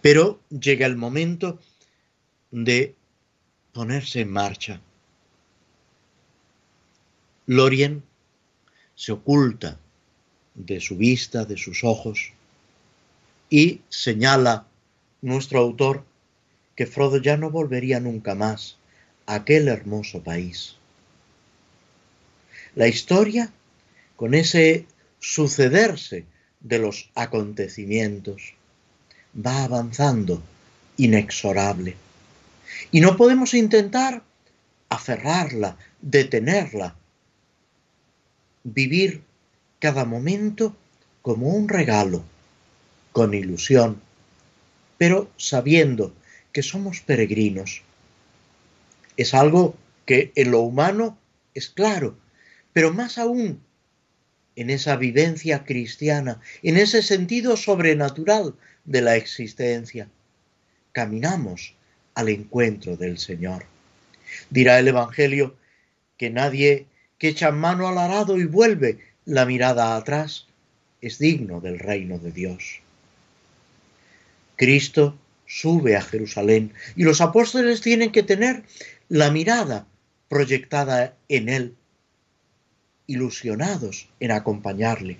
Pero 0.00 0.40
llega 0.48 0.86
el 0.86 0.96
momento 0.96 1.60
de 2.50 2.94
ponerse 3.72 4.20
en 4.20 4.30
marcha. 4.30 4.80
Lorien 7.46 8.02
se 8.94 9.12
oculta 9.12 9.78
de 10.54 10.80
su 10.80 10.96
vista, 10.96 11.44
de 11.44 11.58
sus 11.58 11.84
ojos, 11.84 12.32
y 13.52 13.82
señala 13.90 14.64
nuestro 15.20 15.58
autor 15.58 16.06
que 16.74 16.86
Frodo 16.86 17.18
ya 17.18 17.36
no 17.36 17.50
volvería 17.50 18.00
nunca 18.00 18.34
más 18.34 18.78
a 19.26 19.34
aquel 19.34 19.68
hermoso 19.68 20.22
país. 20.22 20.76
La 22.74 22.88
historia, 22.88 23.52
con 24.16 24.32
ese 24.32 24.86
sucederse 25.20 26.24
de 26.60 26.78
los 26.78 27.10
acontecimientos, 27.14 28.54
va 29.36 29.64
avanzando 29.64 30.42
inexorable. 30.96 31.94
Y 32.90 33.02
no 33.02 33.18
podemos 33.18 33.52
intentar 33.52 34.22
aferrarla, 34.88 35.76
detenerla, 36.00 36.96
vivir 38.64 39.20
cada 39.78 40.06
momento 40.06 40.74
como 41.20 41.48
un 41.48 41.68
regalo, 41.68 42.24
con 43.12 43.34
ilusión, 43.34 44.00
pero 44.98 45.30
sabiendo 45.36 46.14
que 46.52 46.62
somos 46.62 47.00
peregrinos. 47.00 47.82
Es 49.16 49.34
algo 49.34 49.76
que 50.06 50.32
en 50.34 50.50
lo 50.50 50.60
humano 50.60 51.18
es 51.54 51.68
claro, 51.68 52.16
pero 52.72 52.92
más 52.92 53.18
aún 53.18 53.60
en 54.56 54.70
esa 54.70 54.96
vivencia 54.96 55.64
cristiana, 55.64 56.40
en 56.62 56.76
ese 56.76 57.02
sentido 57.02 57.56
sobrenatural 57.56 58.54
de 58.84 59.00
la 59.00 59.16
existencia. 59.16 60.08
Caminamos 60.92 61.74
al 62.14 62.28
encuentro 62.28 62.96
del 62.96 63.18
Señor. 63.18 63.64
Dirá 64.50 64.78
el 64.78 64.88
Evangelio 64.88 65.56
que 66.18 66.30
nadie 66.30 66.86
que 67.18 67.28
echa 67.28 67.50
mano 67.50 67.88
al 67.88 67.98
arado 67.98 68.38
y 68.38 68.44
vuelve 68.44 68.98
la 69.24 69.46
mirada 69.46 69.96
atrás 69.96 70.46
es 71.00 71.18
digno 71.18 71.60
del 71.60 71.78
reino 71.78 72.18
de 72.18 72.32
Dios. 72.32 72.81
Cristo 74.62 75.18
sube 75.44 75.96
a 75.96 76.02
Jerusalén 76.02 76.72
y 76.94 77.02
los 77.02 77.20
apóstoles 77.20 77.80
tienen 77.80 78.12
que 78.12 78.22
tener 78.22 78.62
la 79.08 79.32
mirada 79.32 79.88
proyectada 80.28 81.16
en 81.28 81.48
Él, 81.48 81.74
ilusionados 83.08 84.08
en 84.20 84.30
acompañarle, 84.30 85.16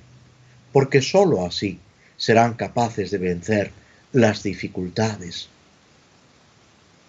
porque 0.73 1.03
sólo 1.03 1.45
así 1.45 1.81
serán 2.17 2.55
capaces 2.55 3.11
de 3.11 3.19
vencer 3.19 3.73
las 4.13 4.45
dificultades. 4.45 5.49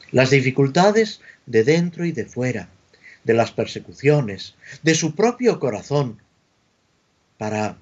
Las 0.09 0.31
dificultades 0.31 1.21
de 1.45 1.63
dentro 1.63 2.03
y 2.03 2.13
de 2.13 2.25
fuera, 2.25 2.67
de 3.23 3.36
las 3.36 3.51
persecuciones, 3.51 4.55
de 4.81 4.95
su 4.95 5.13
propio 5.13 5.59
corazón, 5.59 6.17
para 7.38 7.77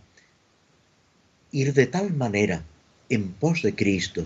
ir 1.53 1.73
de 1.73 1.87
tal 1.87 2.11
manera 2.11 2.65
en 3.07 3.31
pos 3.31 3.61
de 3.61 3.73
Cristo 3.73 4.25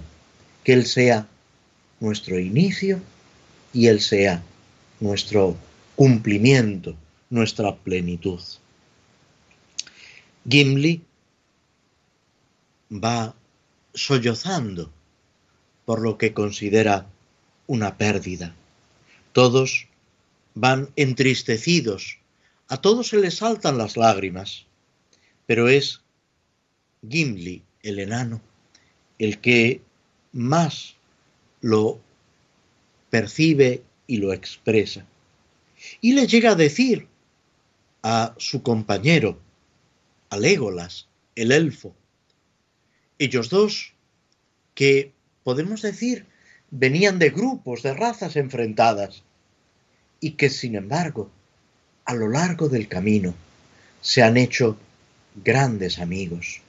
que 0.65 0.73
Él 0.73 0.85
sea 0.87 1.29
nuestro 1.99 2.39
inicio 2.39 2.99
y 3.71 3.87
Él 3.87 4.01
sea 4.01 4.43
nuestro 4.99 5.55
cumplimiento, 5.95 6.95
nuestra 7.29 7.75
plenitud. 7.75 8.41
Gimli 10.49 11.03
va 12.91 13.35
sollozando 13.93 14.91
por 15.85 16.01
lo 16.01 16.17
que 16.17 16.33
considera 16.33 17.07
una 17.67 17.97
pérdida. 17.97 18.55
Todos 19.33 19.87
van 20.55 20.89
entristecidos, 20.95 22.17
a 22.67 22.77
todos 22.77 23.09
se 23.09 23.17
les 23.17 23.35
saltan 23.35 23.77
las 23.77 23.97
lágrimas, 23.97 24.65
pero 25.45 25.67
es 25.67 26.01
Gimli, 27.07 27.61
el 27.83 27.99
enano, 27.99 28.41
el 29.19 29.39
que 29.39 29.84
más 30.35 30.95
lo 31.61 31.99
percibe 33.09 33.81
y 34.05 34.17
lo 34.17 34.33
expresa. 34.33 35.05
Y 36.01 36.13
le 36.13 36.27
llega 36.27 36.51
a 36.51 36.55
decir 36.55 37.07
a 38.03 38.35
su 38.37 38.61
compañero, 38.61 39.39
a 40.29 40.37
Legolas, 40.37 41.07
el 41.35 41.51
elfo, 41.51 41.95
ellos 43.17 43.49
dos, 43.49 43.93
que 44.75 45.13
podemos 45.43 45.81
decir 45.81 46.25
venían 46.69 47.17
de 47.17 47.29
grupos, 47.29 47.81
de 47.81 47.93
razas 47.93 48.35
enfrentadas, 48.35 49.23
y 50.19 50.31
que 50.31 50.49
sin 50.49 50.75
embargo, 50.75 51.29
a 52.03 52.13
lo 52.13 52.27
largo 52.27 52.67
del 52.67 52.89
camino, 52.89 53.33
se 54.01 54.21
han 54.21 54.35
hecho 54.35 54.77
grandes 55.43 55.99
amigos, 55.99 56.61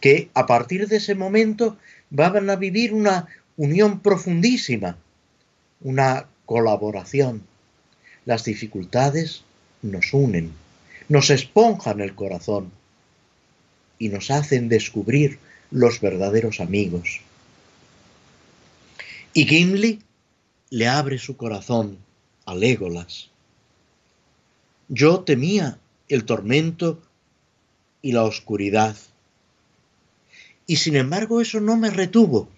que 0.00 0.28
a 0.34 0.46
partir 0.46 0.88
de 0.88 0.96
ese 0.96 1.14
momento 1.14 1.78
van 2.12 2.50
a 2.50 2.56
vivir 2.56 2.92
una 2.92 3.26
unión 3.56 4.00
profundísima, 4.00 4.96
una 5.80 6.26
colaboración. 6.44 7.42
Las 8.26 8.44
dificultades 8.44 9.42
nos 9.80 10.12
unen, 10.12 10.52
nos 11.08 11.30
esponjan 11.30 12.00
el 12.00 12.14
corazón 12.14 12.70
y 13.98 14.08
nos 14.10 14.30
hacen 14.30 14.68
descubrir 14.68 15.38
los 15.70 16.00
verdaderos 16.00 16.60
amigos. 16.60 17.20
Y 19.32 19.46
Gimli 19.46 20.02
le 20.68 20.88
abre 20.88 21.18
su 21.18 21.36
corazón 21.36 21.96
a 22.44 22.54
Legolas. 22.54 23.30
Yo 24.88 25.20
temía 25.20 25.78
el 26.08 26.24
tormento 26.24 27.00
y 28.02 28.12
la 28.12 28.24
oscuridad. 28.24 28.96
Y 30.72 30.76
sin 30.76 30.96
embargo 30.96 31.42
eso 31.42 31.60
no 31.60 31.76
me 31.76 31.90
retuvo 31.90 32.48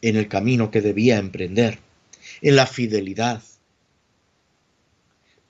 en 0.00 0.16
el 0.16 0.28
camino 0.28 0.70
que 0.70 0.80
debía 0.80 1.18
emprender, 1.18 1.78
en 2.40 2.56
la 2.56 2.66
fidelidad. 2.66 3.42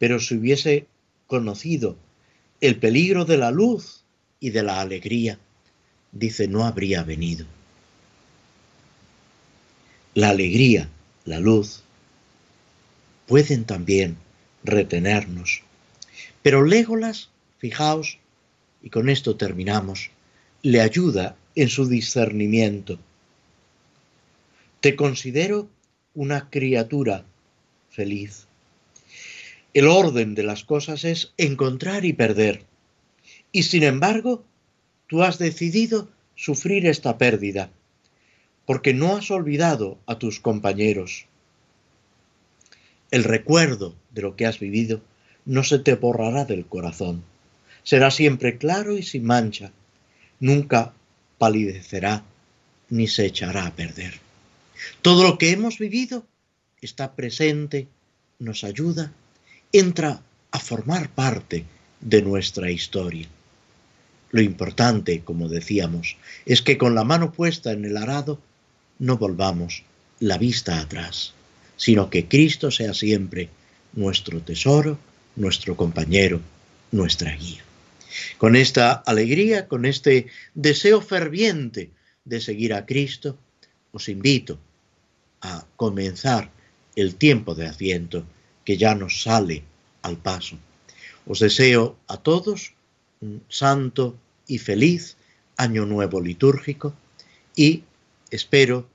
Pero 0.01 0.18
si 0.18 0.35
hubiese 0.35 0.89
conocido 1.28 1.97
el 2.61 2.80
peligro 2.80 3.24
de 3.24 3.37
la 3.37 3.53
luz 3.53 4.03
y 4.41 4.51
de 4.51 4.64
la 4.64 4.80
alegría, 4.80 5.39
dice, 6.11 6.49
no 6.49 6.66
habría 6.66 7.05
venido. 7.05 7.47
La 10.14 10.30
alegría, 10.30 10.89
la 11.26 11.39
luz, 11.39 11.85
pueden 13.28 13.66
también 13.66 14.16
retenernos. 14.64 15.62
Pero 16.43 16.64
Légolas, 16.64 17.30
fijaos, 17.59 18.18
y 18.83 18.91
con 18.91 19.09
esto 19.09 19.37
terminamos, 19.37 20.11
le 20.63 20.81
ayuda 20.81 21.37
en 21.57 21.69
su 21.69 21.89
discernimiento. 21.89 22.99
Te 24.81 24.95
considero 24.95 25.69
una 26.15 26.51
criatura 26.51 27.25
feliz. 27.91 28.47
El 29.75 29.89
orden 29.89 30.35
de 30.35 30.45
las 30.45 30.63
cosas 30.63 31.05
es 31.05 31.33
encontrar 31.37 32.05
y 32.05 32.13
perder. 32.13 32.65
Y 33.51 33.65
sin 33.65 33.83
embargo, 33.83 34.45
tú 35.09 35.23
has 35.23 35.39
decidido 35.39 36.09
sufrir 36.37 36.87
esta 36.87 37.19
pérdida 37.19 37.71
porque 38.65 38.95
no 38.95 39.17
has 39.17 39.31
olvidado 39.33 39.99
a 40.07 40.19
tus 40.19 40.39
compañeros. 40.39 41.27
El 43.11 43.25
recuerdo 43.25 43.97
de 44.13 44.23
lo 44.23 44.37
que 44.37 44.47
has 44.47 44.61
vivido 44.61 45.01
no 45.45 45.65
se 45.65 45.81
te 45.81 45.97
borrará 45.97 46.45
del 46.45 46.67
corazón. 46.67 47.25
Será 47.83 48.13
siempre 48.13 48.59
claro 48.59 48.97
y 48.97 49.03
sin 49.03 49.25
mancha. 49.25 49.73
Nunca 50.43 50.93
palidecerá 51.38 52.24
ni 52.90 53.07
se 53.07 53.26
echará 53.26 53.64
a 53.64 53.76
perder. 53.76 54.14
Todo 55.01 55.22
lo 55.22 55.38
que 55.38 55.53
hemos 55.53 55.78
vivido 55.78 56.26
está 56.80 57.14
presente, 57.14 57.86
nos 58.40 58.64
ayuda, 58.64 59.12
entra 59.72 60.20
a 60.51 60.59
formar 60.59 61.11
parte 61.11 61.64
de 62.01 62.22
nuestra 62.22 62.72
historia. 62.72 63.28
Lo 64.32 64.43
importante, 64.43 65.20
como 65.20 65.49
decíamos, 65.49 66.16
es 66.45 66.61
que 66.61 66.76
con 66.76 66.97
la 66.97 67.05
mano 67.05 67.30
puesta 67.30 67.70
en 67.70 67.84
el 67.84 67.97
arado 67.97 68.40
no 68.99 69.18
volvamos 69.18 69.84
la 70.18 70.38
vista 70.38 70.80
atrás, 70.80 71.34
sino 71.76 72.11
que 72.11 72.26
Cristo 72.26 72.72
sea 72.72 72.95
siempre 72.95 73.49
nuestro 73.93 74.40
tesoro, 74.40 74.99
nuestro 75.36 75.76
compañero, 75.76 76.40
nuestra 76.90 77.36
guía. 77.36 77.62
Con 78.39 78.57
esta 78.57 78.93
alegría, 78.93 79.69
con 79.69 79.85
este 79.85 80.27
deseo 80.55 81.01
ferviente 81.01 81.91
de 82.25 82.41
seguir 82.41 82.75
a 82.75 82.87
Cristo, 82.87 83.39
os 83.93 84.09
invito 84.09 84.59
a 85.41 85.67
comenzar 85.77 86.51
el 86.97 87.17
tiempo 87.17 87.55
de 87.55 87.67
asiento 87.67 88.25
que 88.65 88.77
ya 88.77 88.95
nos 88.95 89.23
sale 89.23 89.63
al 90.03 90.17
paso. 90.17 90.57
Os 91.27 91.41
deseo 91.41 91.97
a 92.09 92.17
todos 92.17 92.75
un 93.21 93.43
santo 93.49 94.17
y 94.47 94.59
feliz 94.59 95.17
año 95.57 95.87
nuevo 95.87 96.21
litúrgico 96.21 96.95
y 97.55 97.85
espero 98.31 98.89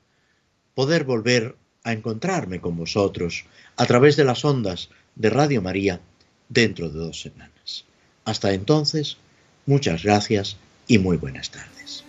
poder 0.76 1.04
volver 1.04 1.56
a 1.84 1.94
encontrarme 1.94 2.60
con 2.60 2.76
vosotros 2.76 3.46
a 3.78 3.86
través 3.86 4.16
de 4.18 4.26
las 4.26 4.44
ondas 4.44 4.90
de 5.16 5.30
Radio 5.30 5.62
María 5.62 6.02
dentro 6.50 6.90
de 6.90 7.00
dos 7.00 7.22
semanas. 7.22 7.86
Hasta 8.28 8.52
entonces, 8.52 9.16
muchas 9.66 10.04
gracias 10.04 10.58
y 10.86 10.98
muy 10.98 11.16
buenas 11.16 11.50
tardes. 11.50 12.04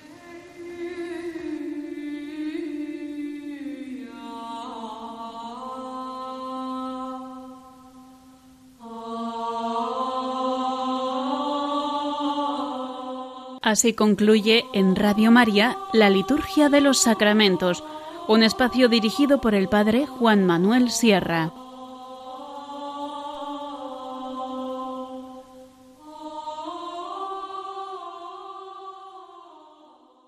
Así 13.62 13.92
concluye 13.92 14.64
en 14.74 14.96
Radio 14.96 15.30
María 15.30 15.78
la 15.92 16.10
Liturgia 16.10 16.68
de 16.68 16.80
los 16.80 16.98
Sacramentos, 16.98 17.84
un 18.26 18.42
espacio 18.42 18.88
dirigido 18.88 19.40
por 19.40 19.54
el 19.54 19.68
Padre 19.68 20.04
Juan 20.06 20.44
Manuel 20.44 20.90
Sierra. 20.90 21.52